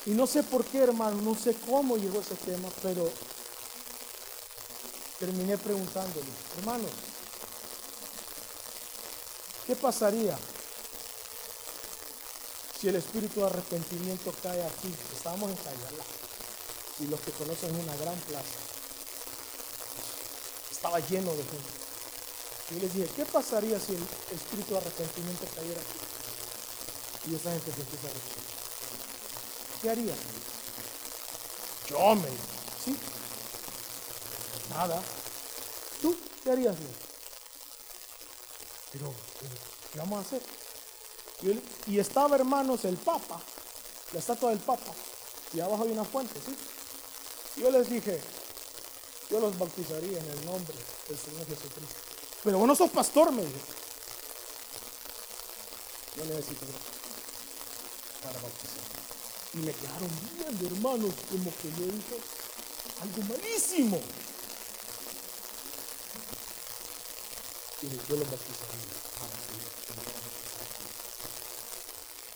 [0.05, 3.11] Y no sé por qué, hermano, no sé cómo llegó ese tema, pero
[5.19, 6.25] terminé preguntándole,
[6.57, 6.91] hermanos,
[9.67, 10.37] ¿qué pasaría
[12.79, 14.93] si el espíritu de arrepentimiento cae aquí?
[15.15, 16.03] Estábamos en Cayala
[16.99, 18.45] y los que conocen una gran plaza.
[20.71, 21.88] Estaba lleno de gente.
[22.71, 27.31] Y les dije, ¿qué pasaría si el espíritu de arrepentimiento cayera aquí?
[27.31, 28.43] Y esa gente se empieza a arrepentir.
[29.81, 30.15] ¿Qué haría?
[31.89, 32.29] Yo me
[32.85, 32.95] ¿sí?
[34.69, 35.01] Nada.
[36.01, 36.75] ¿Tú qué harías?
[38.91, 39.13] Pero,
[39.91, 40.41] ¿qué vamos a hacer?
[41.41, 43.41] Y, y, estaba, hermanos, el Papa,
[44.13, 44.93] la estatua del Papa,
[45.53, 46.55] y abajo hay una fuente, ¿sí?
[47.61, 48.21] Yo les dije,
[49.29, 50.75] yo los bautizaría en el nombre
[51.07, 52.08] del Señor Jesucristo.
[52.43, 53.57] Pero vos no sos pastor, me dijo.
[56.15, 56.65] Yo necesito
[58.23, 58.83] para bautizar.
[59.53, 62.19] Y me quedaron viendo, hermanos, como que yo dije
[63.01, 63.99] algo malísimo.
[67.81, 69.39] Y yo bautizaría para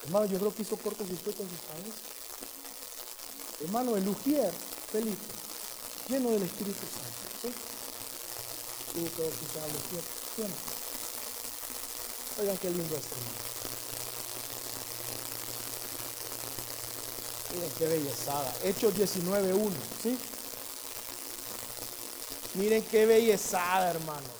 [0.04, 1.94] Hermano, yo creo que hizo cortos y con sus padres.
[3.62, 4.54] Hermano, el Ujier,
[4.92, 5.18] Felipe,
[6.10, 7.13] lleno del Espíritu Santo.
[8.94, 9.84] Tuvo que bautizar a los
[10.36, 10.44] ¿Sí
[12.40, 13.44] Oigan qué lindo es, hermano.
[17.54, 18.56] Miren qué bellezada.
[18.64, 20.18] Hechos 19.1, ¿sí?
[22.56, 24.32] Miren qué bellezada, hermanos.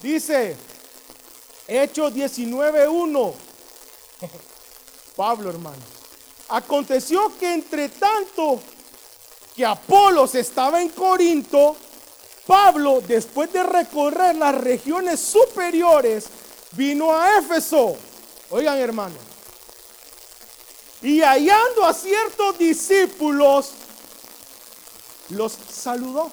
[0.00, 0.56] Dice,
[1.66, 3.34] Hechos 19.1.
[5.16, 5.82] Pablo, hermano.
[6.48, 8.60] Aconteció que entre tanto
[9.54, 11.76] que Apolos estaba en Corinto,
[12.46, 16.26] Pablo, después de recorrer las regiones superiores,
[16.72, 17.96] vino a Éfeso.
[18.50, 19.16] Oigan, hermano.
[21.02, 23.72] Y hallando a ciertos discípulos,
[25.30, 26.30] los saludó.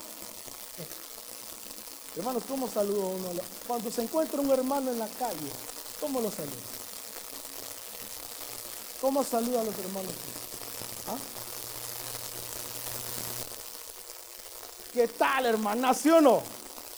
[2.15, 3.29] Hermanos, ¿cómo saluda uno?
[3.67, 5.49] Cuando se encuentra un hermano en la calle,
[5.99, 6.53] ¿cómo lo saluda?
[9.01, 10.13] ¿Cómo saluda a los hermanos?
[11.07, 11.17] ¿Ah?
[14.93, 15.93] ¿Qué tal, hermana?
[15.93, 16.43] ¿Sí o no?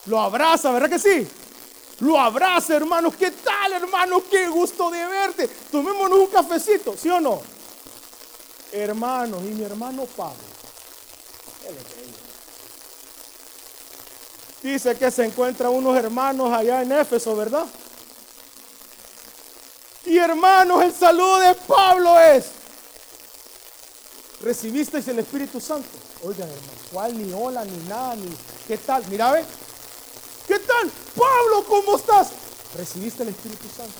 [0.07, 1.27] Lo abraza, ¿verdad que sí?
[1.99, 3.09] Lo abraza, hermano.
[3.09, 4.21] ¿Qué tal, hermano?
[4.29, 5.47] Qué gusto de verte.
[5.71, 7.41] Tomémonos un cafecito, ¿sí o no?
[8.73, 10.35] Hermanos, y mi hermano Pablo.
[14.61, 17.65] Dice que se encuentran unos hermanos allá en Éfeso, ¿verdad?
[20.05, 22.45] Y hermanos, el saludo de Pablo es,
[24.41, 26.04] ¿recibisteis el Espíritu Santo?
[26.25, 28.27] Oigan, hermano, ¿cuál ni hola, ni nada, ni
[28.67, 29.03] qué tal?
[29.09, 29.45] Mira, ve,
[30.47, 30.91] ¿qué tal?
[31.15, 32.29] Pablo, ¿cómo estás?
[32.75, 33.93] ¿Recibiste el Espíritu Santo?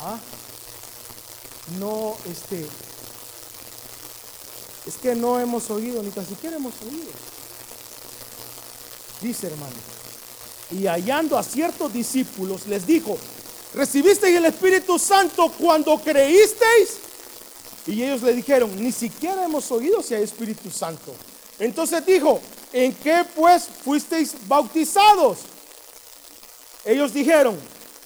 [0.00, 0.18] Ah,
[1.78, 2.66] no, este,
[4.86, 7.10] es que no hemos oído, ni tan siquiera hemos oído.
[9.20, 9.76] Dice hermano,
[10.70, 13.18] y hallando a ciertos discípulos les dijo,
[13.74, 17.09] ¿recibisteis el Espíritu Santo cuando creísteis?
[17.86, 21.14] Y ellos le dijeron, ni siquiera hemos oído si hay Espíritu Santo.
[21.58, 22.40] Entonces dijo,
[22.72, 25.38] ¿en qué pues fuisteis bautizados?
[26.84, 27.58] Ellos dijeron,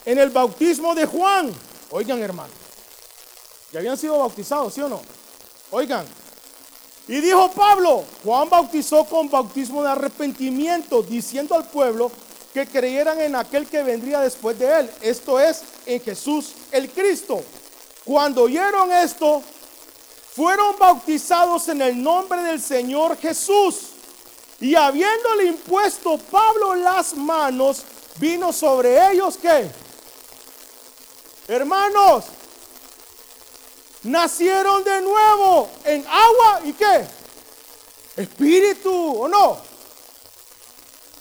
[0.04, 1.52] en el bautismo de Juan.
[1.90, 2.52] Oigan hermano,
[3.72, 5.00] ya habían sido bautizados, ¿sí o no?
[5.70, 6.06] Oigan,
[7.06, 12.10] y dijo Pablo, Juan bautizó con bautismo de arrepentimiento, diciendo al pueblo
[12.54, 17.42] que creyeran en aquel que vendría después de él, esto es, en Jesús el Cristo.
[18.04, 19.42] Cuando oyeron esto,
[20.35, 23.90] fueron bautizados en el nombre del Señor Jesús.
[24.61, 27.83] Y habiéndole impuesto Pablo las manos,
[28.18, 29.70] vino sobre ellos que,
[31.49, 32.25] hermanos,
[34.05, 37.07] nacieron de nuevo en agua y qué?
[38.16, 39.59] Espíritu, ¿o no?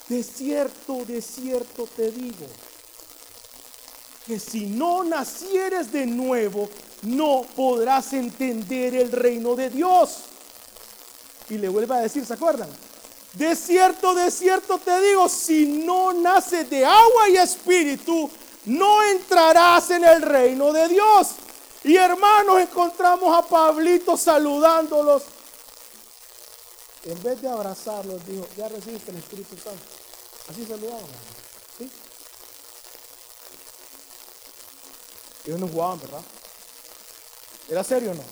[0.08, 2.45] De cierto, de cierto te digo,
[4.26, 6.69] que si no nacieres de nuevo,
[7.03, 10.19] no podrás entender el reino de Dios.
[11.49, 12.69] Y le vuelve a decir, ¿se acuerdan?
[13.33, 18.29] De cierto, de cierto te digo, si no naces de agua y espíritu,
[18.65, 21.29] no entrarás en el reino de Dios.
[21.83, 25.23] Y hermanos, encontramos a Pablito saludándolos.
[27.05, 29.83] En vez de abrazarlos, dijo, ya recibiste el Espíritu Santo.
[30.47, 31.03] Así saludaban.
[31.77, 31.91] ¿Sí?
[35.45, 36.21] Ellos no jugaban, ¿verdad?
[37.69, 38.23] ¿Era serio o no?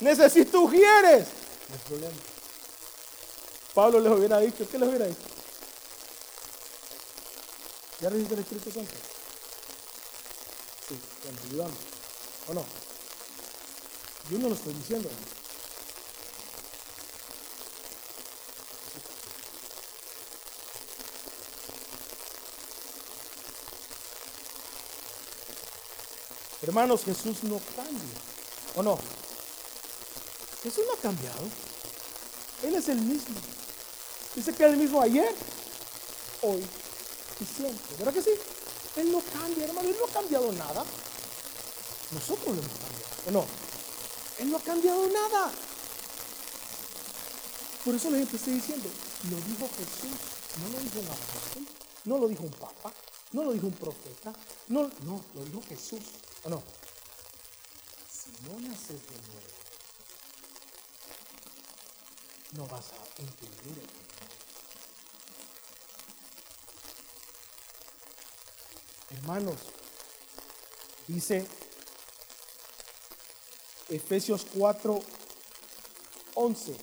[0.00, 1.26] Necesito ujieres.
[1.68, 2.14] No hay problema.
[3.74, 5.20] Pablo les hubiera dicho, ¿qué les hubiera dicho?
[8.00, 8.92] ¿Ya recibiste el Espíritu Santo?
[10.88, 11.78] Sí, bueno, ayudamos.
[12.48, 12.64] ¿O no?
[14.30, 15.08] Yo no lo estoy diciendo.
[26.62, 28.18] Hermanos, Jesús no cambia.
[28.76, 28.98] ¿O no?
[30.62, 31.42] Jesús no ha cambiado.
[32.62, 33.36] Él es el mismo.
[34.34, 35.34] Dice que es el mismo ayer,
[36.42, 36.64] hoy
[37.40, 37.96] y siempre.
[37.98, 38.30] ¿Verdad que sí?
[38.96, 39.88] Él no cambia, hermano.
[39.88, 40.84] Él no ha cambiado nada.
[42.10, 43.14] Nosotros lo hemos cambiado.
[43.26, 43.44] ¿O no?
[44.38, 45.52] Él no ha cambiado nada.
[47.84, 48.88] Por eso gente está diciendo,
[49.30, 50.18] lo dijo Jesús,
[50.60, 51.66] no lo dijo un apóstol,
[52.04, 52.92] no lo dijo un papa,
[53.32, 54.32] no lo dijo un profeta,
[54.68, 56.00] no, no, lo dijo Jesús.
[56.48, 56.62] ¿O no?
[58.10, 59.48] Si no naces de nuevo,
[62.52, 63.86] no vas a entender
[69.10, 69.56] Hermanos,
[71.06, 71.46] dice
[73.90, 75.02] Efesios 4,
[76.34, 76.76] 11.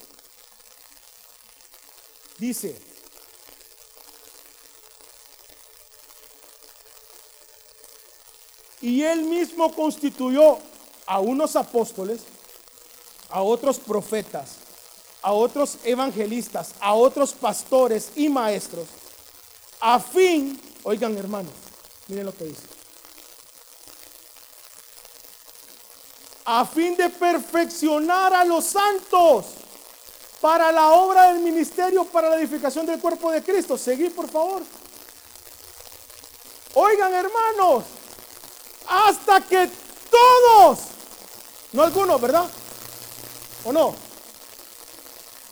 [2.37, 2.94] Dice,
[8.85, 10.59] y él mismo constituyó
[11.07, 12.21] a unos apóstoles,
[13.31, 14.57] a otros profetas,
[15.23, 18.85] a otros evangelistas, a otros pastores y maestros,
[19.79, 21.51] a fin, oigan hermanos,
[22.07, 22.61] miren lo que dice,
[26.45, 29.45] a fin de perfeccionar a los santos
[30.39, 33.79] para la obra del ministerio, para la edificación del cuerpo de Cristo.
[33.79, 34.61] Seguir, por favor.
[36.75, 37.85] Oigan, hermanos,
[38.87, 39.69] hasta que
[40.09, 40.79] todos,
[41.73, 42.49] no algunos, ¿verdad?
[43.63, 43.95] ¿O no?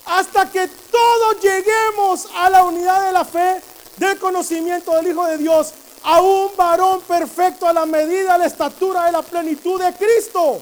[0.06, 3.62] Hasta que todos lleguemos a la unidad de la fe,
[3.98, 5.74] del conocimiento del Hijo de Dios,
[6.04, 10.62] a un varón perfecto a la medida, a la estatura de la plenitud de Cristo.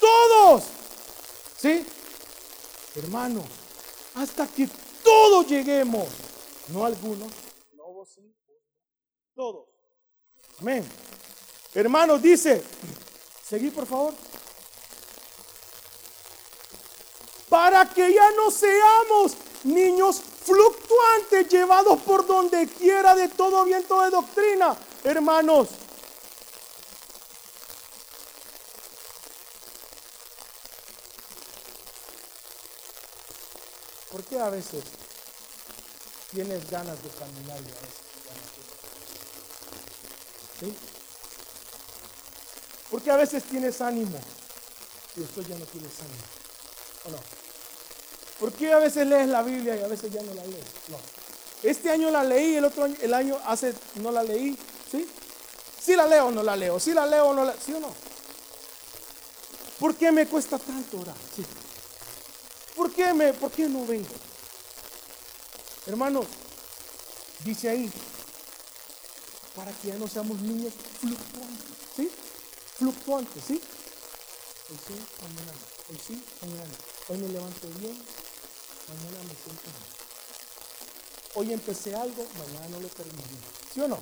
[0.00, 0.64] Todos.
[1.56, 1.86] ¿Sí?
[2.96, 3.44] Hermanos,
[4.14, 4.68] hasta que
[5.04, 6.08] todos lleguemos,
[6.68, 7.30] no algunos,
[7.74, 8.34] no sí,
[9.34, 9.77] todos.
[10.60, 10.88] Amén.
[11.74, 12.62] Hermanos, dice,
[13.48, 14.14] seguí por favor.
[17.48, 24.10] Para que ya no seamos niños fluctuantes llevados por donde quiera de todo viento de
[24.10, 24.76] doctrina.
[25.04, 25.68] Hermanos,
[34.10, 34.82] ¿por qué a veces
[36.30, 38.07] tienes ganas de caminar y a veces?
[40.58, 40.74] ¿Sí?
[42.90, 44.18] ¿Por qué a veces tienes ánimo
[45.16, 46.24] y después ya no tienes ánimo?
[47.06, 47.18] ¿O no?
[48.40, 50.64] ¿Por qué a veces lees la Biblia y a veces ya no la lees?
[50.88, 50.96] No.
[51.62, 54.56] Este año la leí, el otro año, el año hace no la leí,
[54.90, 55.08] ¿sí?
[55.80, 57.80] Sí la leo o no la leo, sí la leo o no la, ¿sí o
[57.80, 57.92] no?
[59.78, 61.16] ¿Por qué me cuesta tanto orar?
[61.34, 61.44] Sí.
[62.74, 64.14] ¿Por qué me, por qué no vengo?
[65.86, 66.26] Hermanos,
[67.44, 67.90] dice ahí,
[69.58, 72.08] para que ya no seamos niños fluctuantes, ¿sí?
[72.76, 73.60] Fluctuantes, ¿sí?
[74.70, 75.66] Hoy sí, mañana no.
[75.90, 76.74] Hoy sí, mañana.
[77.08, 77.98] Hoy me levanto bien,
[78.86, 79.88] mañana me siento mal.
[81.34, 83.24] Hoy empecé algo, mañana no lo terminé.
[83.74, 83.98] ¿Sí o no?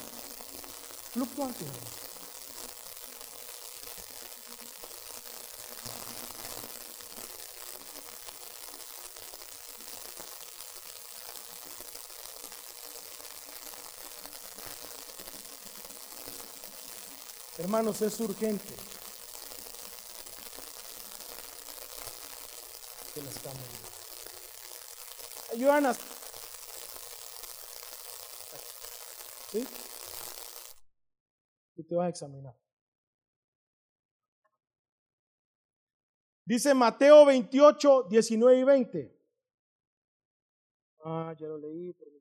[1.14, 1.64] Fluctuante.
[1.64, 2.05] hermano.
[17.66, 18.76] Hermanos, es urgente
[23.12, 23.60] que la estamos
[25.50, 25.66] viendo.
[25.66, 25.92] Joana.
[29.50, 29.66] ¿Sí?
[31.74, 32.56] Tú te vas a examinar.
[36.44, 39.18] Dice Mateo 28, 19 y 20.
[41.04, 41.92] Ah, ya lo leí.
[41.94, 42.15] permítame.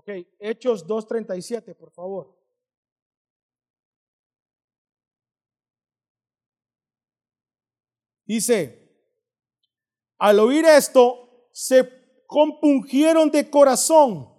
[0.00, 2.34] Ok, Hechos 2.37, por favor.
[8.24, 8.90] Dice,
[10.16, 14.34] al oír esto, se compungieron de corazón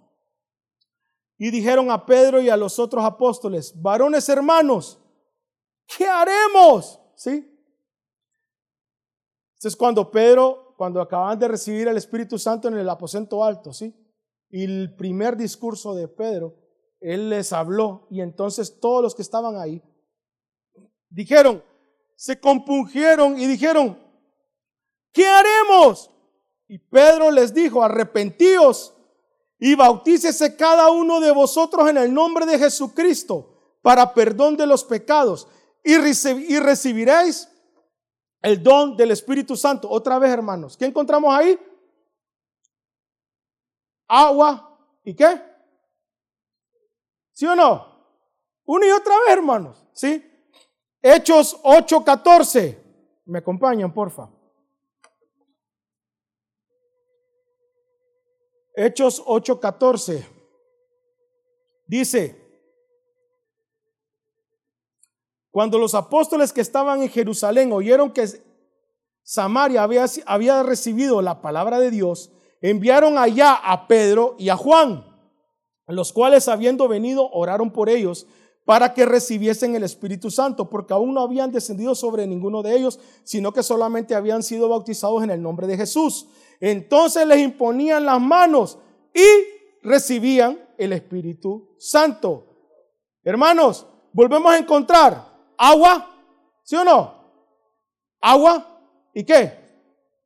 [1.38, 4.98] y dijeron a Pedro y a los otros apóstoles, varones hermanos,
[5.86, 6.98] ¿qué haremos?
[7.14, 7.56] ¿Sí?
[9.54, 13.72] Este es cuando Pedro, cuando acaban de recibir el Espíritu Santo en el aposento alto,
[13.72, 14.01] ¿sí?
[14.54, 16.54] Y el primer discurso de Pedro,
[17.00, 19.82] él les habló y entonces todos los que estaban ahí
[21.08, 21.64] dijeron,
[22.16, 23.98] se compungieron y dijeron,
[25.12, 26.10] ¿qué haremos?
[26.68, 28.94] Y Pedro les dijo, arrepentíos
[29.58, 34.84] y bautícese cada uno de vosotros en el nombre de Jesucristo para perdón de los
[34.84, 35.48] pecados
[35.82, 37.48] y, reci- y recibiréis
[38.42, 39.88] el don del Espíritu Santo.
[39.88, 41.58] Otra vez, hermanos, ¿qué encontramos ahí?
[44.14, 45.42] Agua y qué?
[47.32, 47.86] ¿Sí o no?
[48.66, 50.22] Una y otra vez, hermanos, ¿sí?
[51.00, 52.78] Hechos 8:14.
[53.24, 54.28] ¿Me acompañan, porfa?
[58.74, 60.26] Hechos 8:14.
[61.86, 62.38] Dice,
[65.50, 68.26] cuando los apóstoles que estaban en Jerusalén oyeron que
[69.22, 72.30] Samaria había, había recibido la palabra de Dios,
[72.62, 75.04] enviaron allá a Pedro y a Juan,
[75.88, 78.26] los cuales habiendo venido oraron por ellos
[78.64, 83.00] para que recibiesen el Espíritu Santo, porque aún no habían descendido sobre ninguno de ellos,
[83.24, 86.28] sino que solamente habían sido bautizados en el nombre de Jesús.
[86.60, 88.78] Entonces les imponían las manos
[89.12, 89.26] y
[89.82, 92.46] recibían el Espíritu Santo.
[93.24, 95.26] Hermanos, volvemos a encontrar
[95.58, 96.08] agua,
[96.62, 97.14] ¿sí o no?
[98.20, 98.80] Agua
[99.12, 99.60] y qué?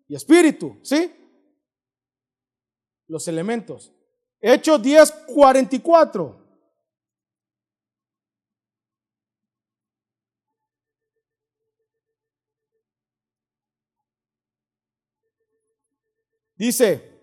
[0.08, 1.10] Y espíritu, ¿sí?
[3.08, 3.92] Los elementos.
[4.40, 6.46] Hechos 10, 44.
[16.56, 17.20] Dice,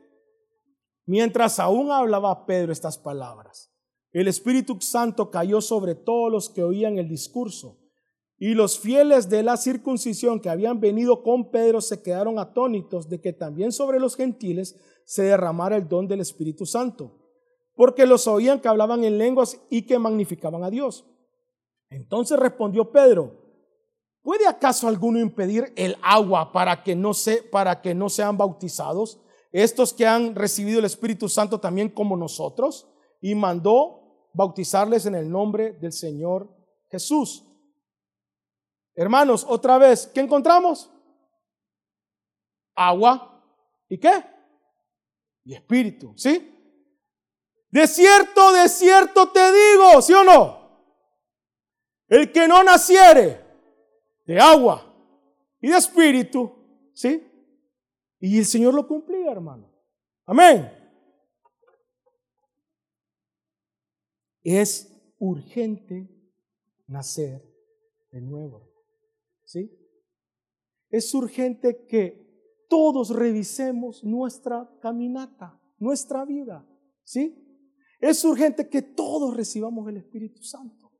[1.05, 3.71] mientras aún hablaba Pedro estas palabras,
[4.11, 7.79] el Espíritu Santo cayó sobre todos los que oían el discurso.
[8.37, 13.21] Y los fieles de la circuncisión que habían venido con Pedro se quedaron atónitos de
[13.21, 14.75] que también sobre los gentiles
[15.05, 17.11] se derramara el don del Espíritu Santo,
[17.75, 21.05] porque los oían que hablaban en lenguas y que magnificaban a Dios.
[21.89, 23.35] Entonces respondió Pedro,
[24.21, 29.19] ¿puede acaso alguno impedir el agua para que no, se, para que no sean bautizados?
[29.51, 32.87] Estos que han recibido el Espíritu Santo también como nosotros,
[33.21, 36.49] y mandó bautizarles en el nombre del Señor
[36.89, 37.45] Jesús.
[38.95, 40.91] Hermanos, otra vez, ¿qué encontramos?
[42.75, 43.41] Agua
[43.87, 44.32] y qué?
[45.45, 46.49] Y espíritu, ¿sí?
[47.69, 50.63] De cierto, de cierto te digo, ¿sí o no?
[52.07, 53.43] El que no naciere
[54.25, 54.93] de agua
[55.59, 57.29] y de espíritu, ¿sí?
[58.19, 59.69] Y el Señor lo cumplía, hermano.
[60.25, 60.71] Amén.
[64.43, 64.89] Es
[65.19, 66.09] urgente
[66.87, 67.43] nacer
[68.11, 68.71] de nuevo.
[69.45, 69.71] ¿Sí?
[70.89, 72.22] Es urgente que
[72.73, 76.67] todos revisemos nuestra caminata, nuestra vida.
[77.03, 77.37] ¿Sí?
[77.99, 80.91] Es urgente que todos recibamos el Espíritu Santo.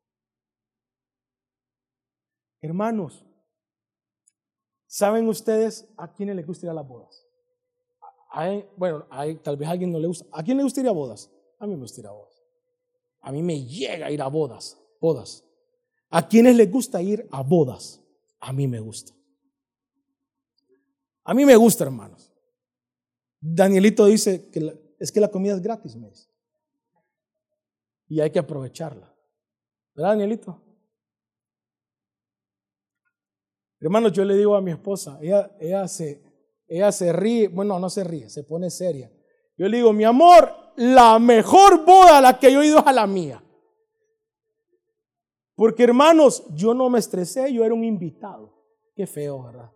[2.61, 3.26] Hermanos,
[4.86, 7.28] ¿saben ustedes a quiénes les gusta ir a las bodas?
[8.78, 9.07] bueno,
[9.41, 10.28] tal vez a alguien no le gusta.
[10.32, 11.32] ¿A quién le gusta ir a bodas?
[11.57, 12.43] A mí me gusta ir a bodas.
[13.21, 15.43] A mí me llega ir a bodas, bodas.
[16.11, 17.99] ¿A quiénes les gusta ir a bodas?
[18.39, 19.15] A mí me gusta.
[21.24, 22.34] A mí me gusta, hermanos.
[23.39, 26.09] Danielito dice que es que la comida es gratis, me.
[28.07, 29.13] Y hay que aprovecharla.
[29.93, 30.61] ¿Verdad, Danielito?
[33.80, 36.24] Hermanos, yo le digo a mi esposa, ella, ella, se,
[36.67, 39.11] ella se ríe, bueno, no se ríe, se pone seria.
[39.57, 42.88] Yo le digo, mi amor, la mejor boda a la que yo he ido es
[42.88, 43.43] a la mía.
[45.55, 48.53] Porque hermanos, yo no me estresé, yo era un invitado.
[48.95, 49.71] Qué feo, ¿verdad?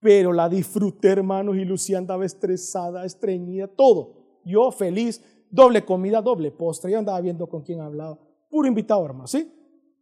[0.00, 4.40] Pero la disfruté, hermanos, y Lucía andaba estresada, estreñida, todo.
[4.44, 6.92] Yo feliz, doble comida, doble postre.
[6.92, 8.18] Yo andaba viendo con quién hablaba.
[8.48, 9.52] Puro invitado, hermano, ¿sí?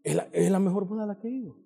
[0.03, 1.57] Es la, es la mejor boda a la que he ido.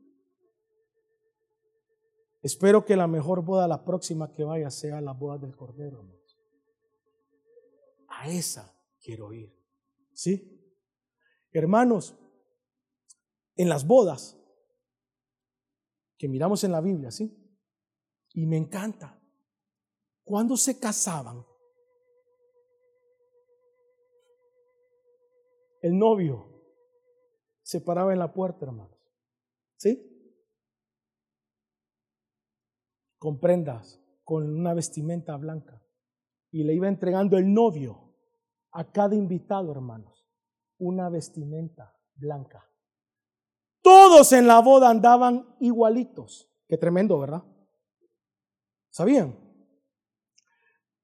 [2.42, 6.38] Espero que la mejor boda, la próxima que vaya, sea la boda del Cordero, hermanos.
[8.08, 9.54] A esa quiero ir.
[10.12, 10.56] ¿Sí?
[11.52, 12.16] Hermanos,
[13.56, 14.38] en las bodas
[16.16, 17.39] que miramos en la Biblia, ¿sí?
[18.34, 19.20] Y me encanta.
[20.24, 21.44] Cuando se casaban,
[25.82, 26.46] el novio
[27.62, 28.98] se paraba en la puerta, hermanos.
[29.76, 30.06] ¿Sí?
[33.18, 35.82] Con prendas, con una vestimenta blanca.
[36.52, 38.14] Y le iba entregando el novio
[38.72, 40.26] a cada invitado, hermanos,
[40.78, 42.68] una vestimenta blanca.
[43.82, 46.48] Todos en la boda andaban igualitos.
[46.68, 47.42] Qué tremendo, ¿verdad?
[48.90, 49.38] ¿Sabían?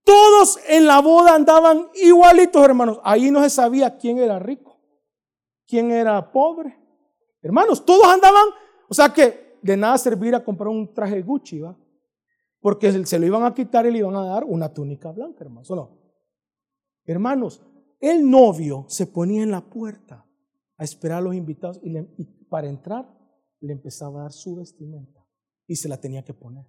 [0.04, 3.00] Todos en la boda andaban igualitos, hermanos.
[3.02, 4.80] Ahí no se sabía quién era rico,
[5.66, 6.78] quién era pobre.
[7.42, 8.46] Hermanos, todos andaban,
[8.88, 11.76] o sea que de nada servía comprar un traje Gucci, ¿va?
[12.60, 15.70] Porque se lo iban a quitar y le iban a dar una túnica blanca, hermanos,
[15.70, 15.98] ¿o no?
[17.04, 17.62] Hermanos,
[18.00, 20.26] el novio se ponía en la puerta
[20.76, 23.12] a esperar a los invitados y, para entrar
[23.60, 25.26] le empezaba a dar su vestimenta
[25.66, 26.66] y se la tenía que poner.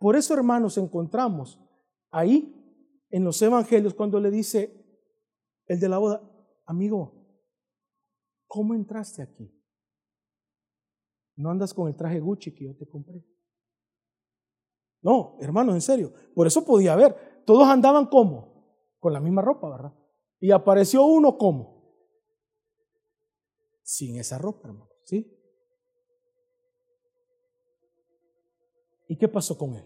[0.00, 1.60] Por eso, hermanos, encontramos
[2.10, 2.52] ahí
[3.10, 4.74] en los evangelios cuando le dice
[5.66, 6.20] el de la boda,
[6.66, 7.14] amigo,
[8.48, 9.56] ¿cómo entraste aquí?
[11.36, 13.24] No andas con el traje Gucci que yo te compré.
[15.02, 16.12] No, hermanos, en serio.
[16.34, 17.44] Por eso podía haber.
[17.46, 18.96] Todos andaban como?
[18.98, 19.94] Con la misma ropa, ¿verdad?
[20.40, 21.80] Y apareció uno como?
[23.90, 24.88] sin esa ropa, hermano.
[25.04, 25.36] ¿Sí?
[29.20, 29.84] Qué pasó con él?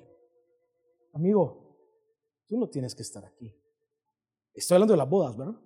[1.13, 1.77] Amigo,
[2.47, 3.55] tú no tienes que estar aquí.
[4.55, 5.61] Estoy hablando de las bodas, ¿verdad?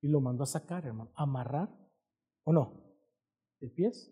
[0.00, 1.68] Y lo mandó a sacar, hermano, amarrar,
[2.44, 2.96] ¿o no?
[3.60, 4.10] De pies,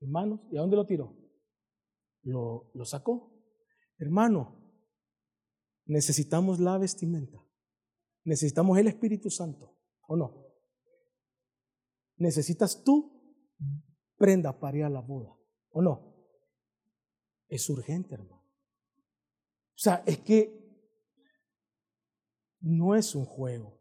[0.00, 0.40] de manos.
[0.50, 1.16] ¿Y a dónde lo tiró?
[2.22, 3.32] Lo, lo sacó.
[3.98, 4.60] Hermano,
[5.86, 7.42] necesitamos la vestimenta.
[8.24, 10.42] Necesitamos el Espíritu Santo, ¿o no?
[12.22, 13.20] necesitas tú
[14.16, 15.36] prenda para ir a la boda,
[15.70, 16.11] ¿o no?
[17.52, 18.42] Es urgente, hermano.
[19.74, 20.58] O sea, es que
[22.60, 23.78] no es un juego.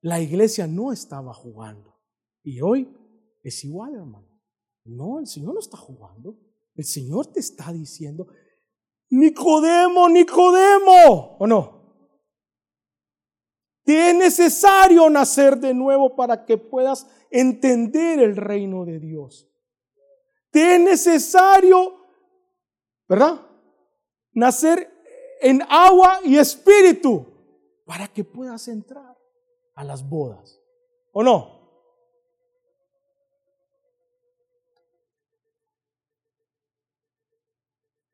[0.00, 2.00] la iglesia no estaba jugando.
[2.44, 2.88] Y hoy
[3.42, 4.40] es igual, hermano.
[4.84, 6.38] No, el Señor no está jugando.
[6.76, 8.28] El Señor te está diciendo,
[9.10, 12.12] Nicodemo, Nicodemo, ¿o no?
[13.82, 19.50] Te es necesario nacer de nuevo para que puedas entender el reino de Dios.
[20.52, 22.03] Te es necesario,
[23.08, 23.40] ¿verdad?
[24.32, 24.90] Nacer
[25.40, 27.26] en agua y espíritu
[27.84, 29.16] para que puedas entrar
[29.74, 30.60] a las bodas.
[31.12, 31.54] ¿O no?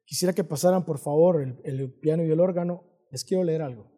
[0.05, 2.83] Quisiera que pasaran, por favor, el, piano y el órgano.
[3.13, 3.90] Les quiero leer algo.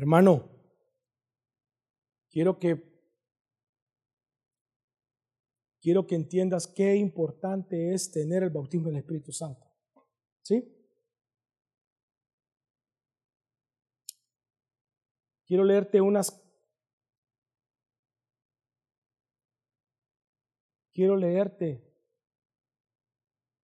[0.00, 0.48] Hermano,
[2.30, 2.82] quiero que
[5.78, 9.70] quiero que entiendas qué importante es tener el bautismo del Espíritu Santo.
[10.40, 10.74] ¿Sí?
[15.44, 16.30] Quiero leerte unas
[20.92, 21.86] Quiero leerte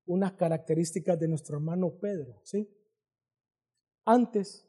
[0.05, 2.71] unas características de nuestro hermano Pedro, ¿sí?
[4.05, 4.67] Antes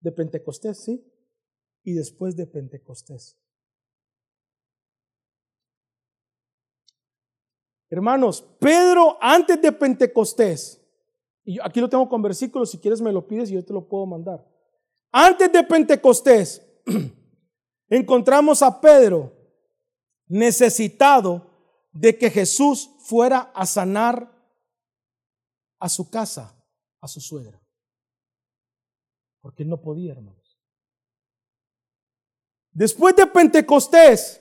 [0.00, 1.04] de Pentecostés, ¿sí?
[1.82, 3.38] Y después de Pentecostés.
[7.88, 10.80] Hermanos, Pedro antes de Pentecostés,
[11.44, 13.88] y aquí lo tengo con versículos, si quieres me lo pides y yo te lo
[13.88, 14.46] puedo mandar.
[15.10, 16.62] Antes de Pentecostés,
[17.88, 19.32] encontramos a Pedro
[20.28, 21.50] necesitado
[21.92, 24.30] de que Jesús fuera a sanar
[25.80, 26.54] a su casa,
[27.00, 27.59] a su suegra
[29.40, 30.58] porque no podía, hermanos.
[32.72, 34.40] Después de Pentecostés,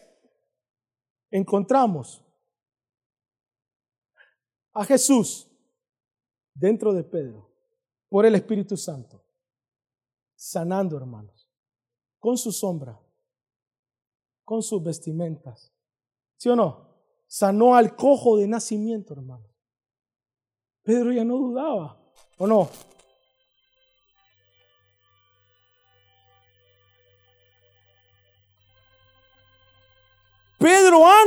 [1.31, 2.23] encontramos
[4.73, 5.47] a Jesús
[6.53, 7.49] dentro de Pedro
[8.07, 9.23] por el Espíritu Santo,
[10.35, 11.49] sanando, hermanos,
[12.19, 12.99] con su sombra,
[14.43, 15.73] con sus vestimentas.
[16.37, 16.87] ¿Sí o no?
[17.27, 19.47] Sanó al cojo de nacimiento, hermano.
[20.83, 22.01] Pedro ya no dudaba,
[22.37, 22.69] ¿o no?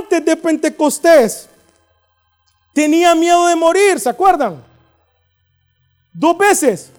[0.02, 1.48] Antes de Pentecostés
[2.72, 4.62] tenía miedo de morir, ¿se acuerdan?
[6.12, 6.90] Dos veces.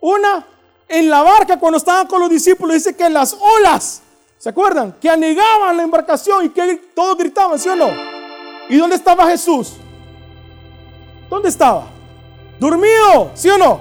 [0.00, 0.46] Una
[0.88, 4.02] en la barca cuando estaban con los discípulos, dice que las olas,
[4.38, 4.92] ¿se acuerdan?
[5.00, 7.88] Que anegaban la embarcación y que todos gritaban, ¿sí o no?
[8.68, 9.74] ¿Y dónde estaba Jesús?
[11.28, 11.88] ¿Dónde estaba?
[12.58, 13.80] Dormido, ¿sí o no?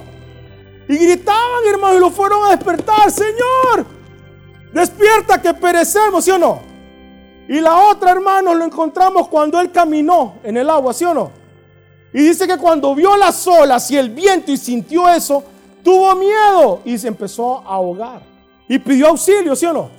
[0.89, 3.86] Y gritaban, hermanos, y lo fueron a despertar, Señor,
[4.74, 6.66] despierta que perecemos, ¿sí o no?
[7.47, 11.31] Y la otra, hermano, lo encontramos cuando él caminó en el agua, ¿sí o no?
[12.13, 15.43] Y dice que cuando vio las olas y el viento y sintió eso,
[15.83, 18.21] tuvo miedo y se empezó a ahogar.
[18.67, 19.89] Y pidió auxilio, ¿sí o no?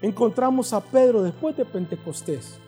[0.00, 2.58] Encontramos a Pedro después de Pentecostés.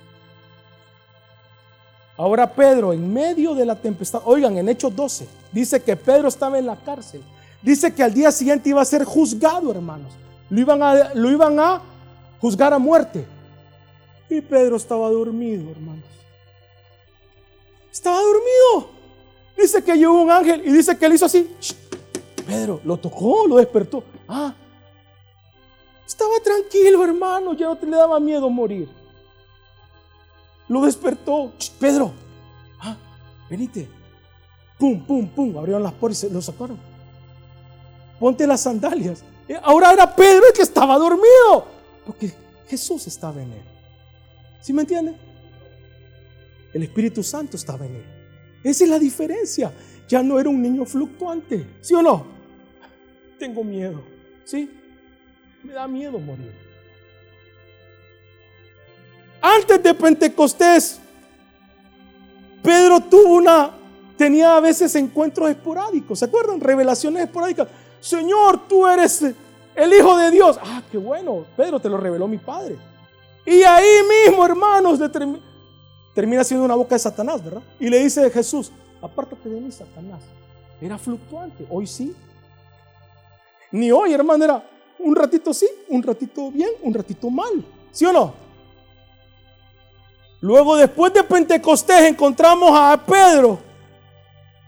[2.18, 6.58] Ahora Pedro, en medio de la tempestad, oigan, en Hechos 12, dice que Pedro estaba
[6.58, 7.22] en la cárcel.
[7.60, 10.12] Dice que al día siguiente iba a ser juzgado, hermanos.
[10.48, 11.80] Lo iban a, lo iban a
[12.40, 13.26] juzgar a muerte.
[14.28, 16.04] Y Pedro estaba dormido, hermanos.
[17.92, 18.90] Estaba dormido.
[19.56, 21.50] Dice que llegó un ángel y dice que él hizo así.
[22.46, 24.04] Pedro lo tocó, lo despertó.
[24.28, 24.54] Ah,
[26.06, 27.54] estaba tranquilo, hermano.
[27.54, 28.88] Ya no te le daba miedo morir.
[30.68, 31.52] Lo despertó.
[31.80, 32.12] Pedro,
[32.80, 32.96] ah,
[33.48, 33.88] venite.
[34.78, 35.56] Pum, pum, pum.
[35.56, 36.78] Abrieron las puertas y se lo sacaron.
[38.20, 39.24] Ponte las sandalias.
[39.62, 41.75] Ahora era Pedro el que estaba dormido.
[42.06, 42.32] Porque
[42.68, 43.62] Jesús estaba en él.
[44.60, 45.14] ¿Sí me entiende?
[46.72, 48.04] El Espíritu Santo estaba en él.
[48.62, 49.72] Esa es la diferencia.
[50.08, 51.66] Ya no era un niño fluctuante.
[51.80, 52.26] ¿Sí o no?
[53.38, 54.02] Tengo miedo.
[54.44, 54.70] ¿Sí?
[55.62, 56.52] Me da miedo morir.
[59.40, 61.00] Antes de Pentecostés,
[62.62, 63.70] Pedro tuvo una,
[64.16, 66.18] tenía a veces encuentros esporádicos.
[66.18, 66.60] ¿Se acuerdan?
[66.60, 67.68] Revelaciones esporádicas.
[68.00, 69.24] Señor, tú eres
[69.76, 70.58] el Hijo de Dios.
[70.62, 71.44] Ah, qué bueno.
[71.56, 72.76] Pedro te lo reveló mi Padre.
[73.44, 74.98] Y ahí mismo, hermanos,
[76.14, 77.62] termina siendo una boca de Satanás, ¿verdad?
[77.78, 80.20] Y le dice a Jesús, apártate de mí, Satanás.
[80.80, 82.14] Era fluctuante, hoy sí.
[83.70, 84.68] Ni hoy, hermano, era
[84.98, 87.64] un ratito sí, un ratito bien, un ratito mal.
[87.92, 88.34] ¿Sí o no?
[90.40, 93.58] Luego, después de Pentecostés, encontramos a Pedro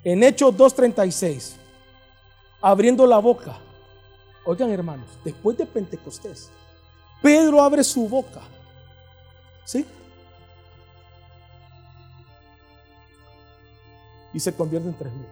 [0.05, 1.55] en Hechos 2.36,
[2.61, 3.59] abriendo la boca.
[4.51, 6.49] Oigan, hermanos, después de Pentecostés,
[7.21, 8.41] Pedro abre su boca.
[9.63, 9.85] ¿Sí?
[14.33, 15.27] Y se convierte en tres mil.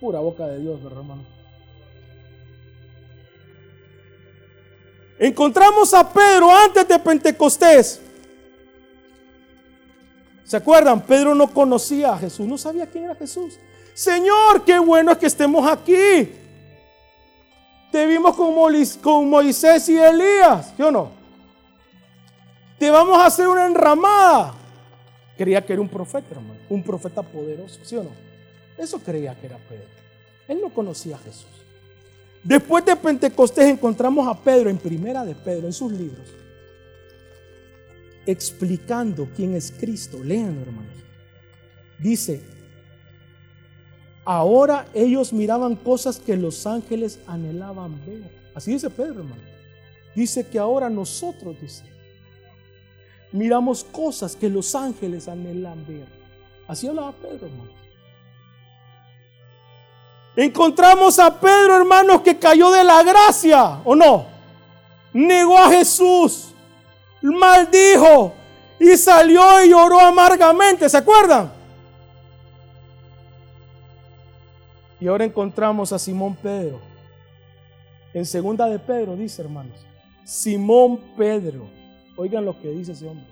[0.00, 1.22] Pura boca de Dios, ¿verdad, hermano?
[5.18, 8.02] Encontramos a Pedro antes de Pentecostés.
[10.44, 11.00] ¿Se acuerdan?
[11.06, 13.58] Pedro no conocía a Jesús, no sabía quién era Jesús.
[13.94, 16.39] Señor, qué bueno es que estemos aquí.
[17.90, 21.10] Te vimos con, Moisés y Elías, ¿sí o no?
[22.78, 24.54] Te vamos a hacer una enramada.
[25.36, 28.10] Creía que era un profeta, hermano, un profeta poderoso, ¿sí o no?
[28.78, 29.84] Eso creía que era Pedro.
[30.48, 31.46] Él no conocía a Jesús.
[32.42, 36.28] Después de Pentecostés encontramos a Pedro en primera de Pedro, en sus libros,
[38.24, 40.22] explicando quién es Cristo.
[40.22, 40.94] Lean, hermanos.
[41.98, 42.42] Dice,
[44.30, 48.30] ahora ellos miraban cosas que los ángeles anhelaban ver.
[48.54, 49.42] Así dice Pedro, hermano.
[50.14, 51.82] Dice que ahora nosotros, dice,
[53.32, 56.06] miramos cosas que los ángeles anhelan ver.
[56.68, 57.72] Así hablaba Pedro, hermano.
[60.36, 64.26] Encontramos a Pedro, hermanos, que cayó de la gracia, ¿o no?
[65.12, 66.54] Negó a Jesús,
[67.20, 68.32] maldijo
[68.78, 71.59] y salió y lloró amargamente, ¿se acuerdan?
[75.00, 76.78] Y ahora encontramos a Simón Pedro.
[78.12, 79.78] En segunda de Pedro dice, hermanos,
[80.24, 81.68] Simón Pedro,
[82.16, 83.26] oigan lo que dice ese hombre,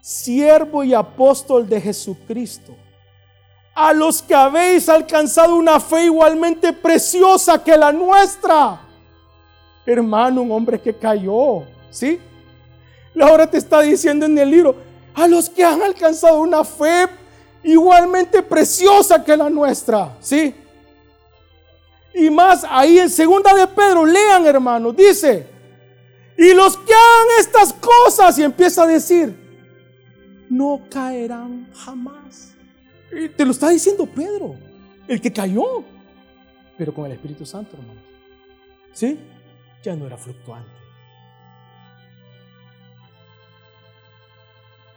[0.00, 2.74] siervo y apóstol de Jesucristo
[3.74, 8.80] a los que habéis alcanzado una fe igualmente preciosa que la nuestra.
[9.86, 12.20] Hermano, un hombre que cayó, ¿sí?
[13.20, 14.76] Ahora te está diciendo en el libro,
[15.14, 17.06] a los que han alcanzado una fe
[17.62, 20.54] igualmente preciosa que la nuestra, ¿sí?
[22.14, 25.46] Y más ahí en segunda de Pedro, lean hermano, dice,
[26.36, 29.34] y los que hagan estas cosas, y empieza a decir,
[30.50, 32.54] no caerán jamás.
[33.36, 34.56] Te lo está diciendo Pedro,
[35.08, 35.84] el que cayó,
[36.76, 38.00] pero con el Espíritu Santo, hermano.
[38.92, 39.18] ¿Sí?
[39.82, 40.70] Ya no era fluctuante.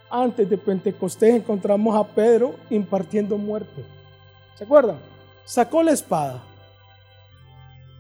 [0.10, 3.84] Antes de Pentecostés encontramos a Pedro impartiendo muerte.
[4.56, 4.98] ¿Se acuerdan?
[5.44, 6.44] Sacó la espada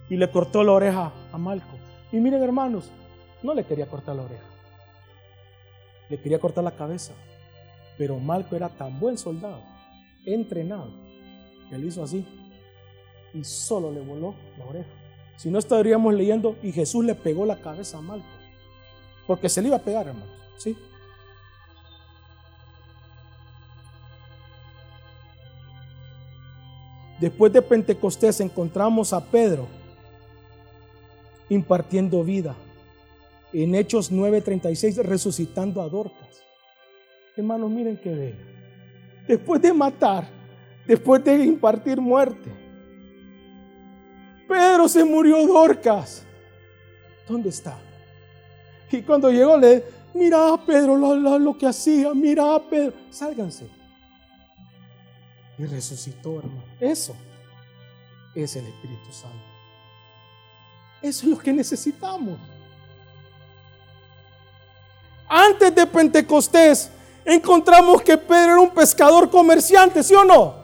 [0.09, 1.77] y le cortó la oreja a Malco.
[2.11, 2.89] Y miren hermanos,
[3.43, 4.45] no le quería cortar la oreja,
[6.09, 7.13] le quería cortar la cabeza.
[7.97, 9.61] Pero Malco era tan buen soldado
[10.25, 10.91] entrenado.
[11.71, 12.25] Él hizo así
[13.33, 14.89] y solo le voló la oreja.
[15.37, 18.25] Si no estaríamos leyendo y Jesús le pegó la cabeza a Malco,
[19.27, 20.77] porque se le iba a pegar, hermanos, ¿sí?
[27.19, 29.67] Después de Pentecostés encontramos a Pedro
[31.49, 32.55] impartiendo vida.
[33.53, 36.43] En Hechos 9:36 resucitando a Dorcas.
[37.37, 38.55] Hermanos, miren qué bello
[39.27, 40.27] después de matar,
[40.85, 42.51] después de impartir muerte.
[44.47, 46.25] Pedro se murió Dorcas.
[47.27, 47.77] ¿Dónde está?
[48.91, 49.83] Y cuando llegó le
[50.13, 53.67] mira Pedro lo, que hacía, mira Pedro, sálganse.
[55.57, 56.63] Y resucitó, hermano.
[56.79, 57.15] Eso
[58.35, 59.54] es el Espíritu Santo.
[61.05, 62.39] Eso es lo que necesitamos.
[65.29, 66.89] Antes de Pentecostés,
[67.23, 70.55] encontramos que Pedro era un pescador comerciante, ¿sí o no?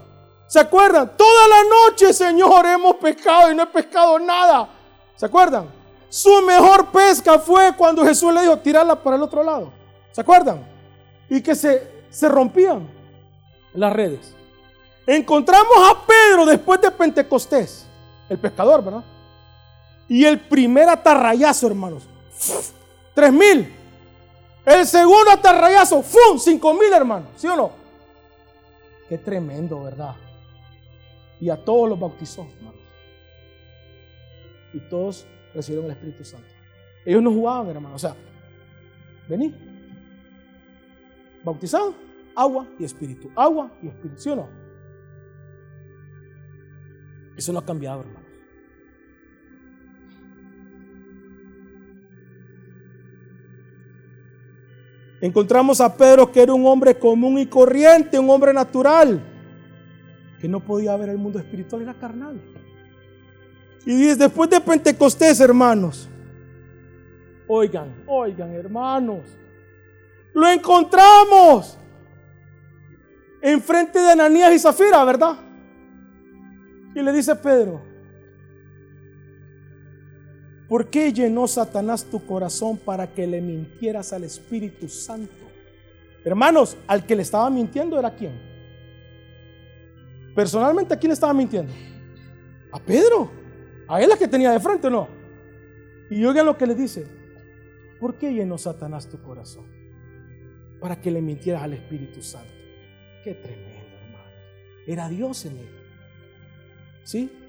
[0.48, 1.16] ¿Se acuerdan?
[1.16, 4.68] Toda la noche, Señor, hemos pescado y no he pescado nada.
[5.16, 5.70] ¿Se acuerdan?
[6.10, 9.72] Su mejor pesca fue cuando Jesús le dijo, tirarla para el otro lado.
[10.12, 10.66] ¿Se acuerdan?
[11.30, 12.90] Y que se, se rompían
[13.76, 14.34] las redes.
[15.06, 17.86] Encontramos a Pedro después de Pentecostés,
[18.28, 19.04] el pescador, ¿verdad?
[20.12, 22.04] Y el primer atarrayazo, hermanos.
[23.16, 23.74] Tres mil.
[24.66, 26.38] El segundo atarrayazo, ¡fum!
[26.38, 27.72] Cinco mil hermanos, ¿sí o no?
[29.08, 30.18] Qué tremendo, ¿verdad?
[31.40, 32.82] Y a todos los bautizó, hermanos.
[34.74, 36.50] Y todos recibieron el Espíritu Santo.
[37.06, 38.04] Ellos no jugaban, hermanos.
[38.04, 38.16] O sea,
[39.30, 39.56] vení.
[41.42, 41.96] Bautizado,
[42.36, 43.32] agua y espíritu.
[43.34, 44.50] Agua y espíritu, ¿sí o no?
[47.38, 48.21] Eso no ha cambiado, hermano.
[55.22, 59.22] Encontramos a Pedro que era un hombre común y corriente, un hombre natural,
[60.40, 62.42] que no podía ver el mundo espiritual, era carnal.
[63.86, 66.10] Y dice, después de Pentecostés, hermanos,
[67.48, 69.22] oigan, oigan, hermanos,
[70.34, 71.78] lo encontramos
[73.42, 75.38] enfrente de Ananías y Zafira, ¿verdad?
[76.96, 77.91] Y le dice Pedro,
[80.72, 85.52] ¿por qué llenó Satanás tu corazón para que le mintieras al Espíritu Santo?
[86.24, 88.40] Hermanos, al que le estaba mintiendo era quién?
[90.34, 91.74] Personalmente, ¿a quién estaba mintiendo?
[92.72, 93.30] A Pedro.
[93.86, 95.10] A él la que tenía de frente, ¿no?
[96.10, 97.06] Y oigan lo que le dice.
[98.00, 99.66] ¿Por qué llenó Satanás tu corazón?
[100.80, 102.54] Para que le mintieras al Espíritu Santo.
[103.26, 104.32] Qué tremendo, hermano.
[104.88, 105.70] Era Dios en él.
[107.04, 107.41] ¿Sí?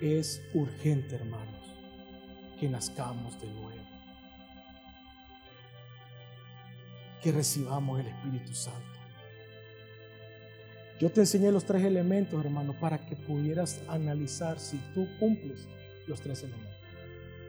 [0.00, 1.64] Es urgente, hermanos,
[2.58, 3.84] que nazcamos de nuevo.
[7.22, 8.94] Que recibamos el Espíritu Santo.
[11.00, 15.66] Yo te enseñé los tres elementos, hermano, para que pudieras analizar si tú cumples
[16.06, 16.76] los tres elementos.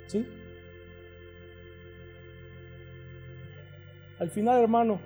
[0.08, 0.26] ¿Sí?
[4.20, 5.00] Al final, hermano,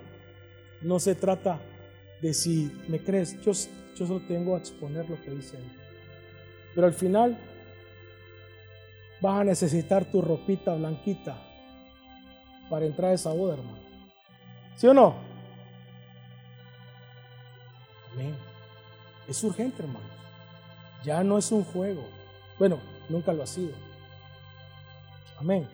[0.81, 1.59] no se trata
[2.21, 5.78] de si me crees, yo, solo tengo a exponer lo que dice ahí.
[6.79, 7.37] Pero al final
[9.19, 11.35] vas a necesitar tu ropita blanquita
[12.69, 13.79] para entrar a esa boda, hermano.
[14.77, 15.13] ¿Sí o no?
[18.13, 18.33] Amén.
[19.27, 20.09] Es urgente, hermanos.
[21.03, 22.05] Ya no es un juego.
[22.57, 23.73] Bueno, nunca lo ha sido.
[25.37, 25.67] Amén.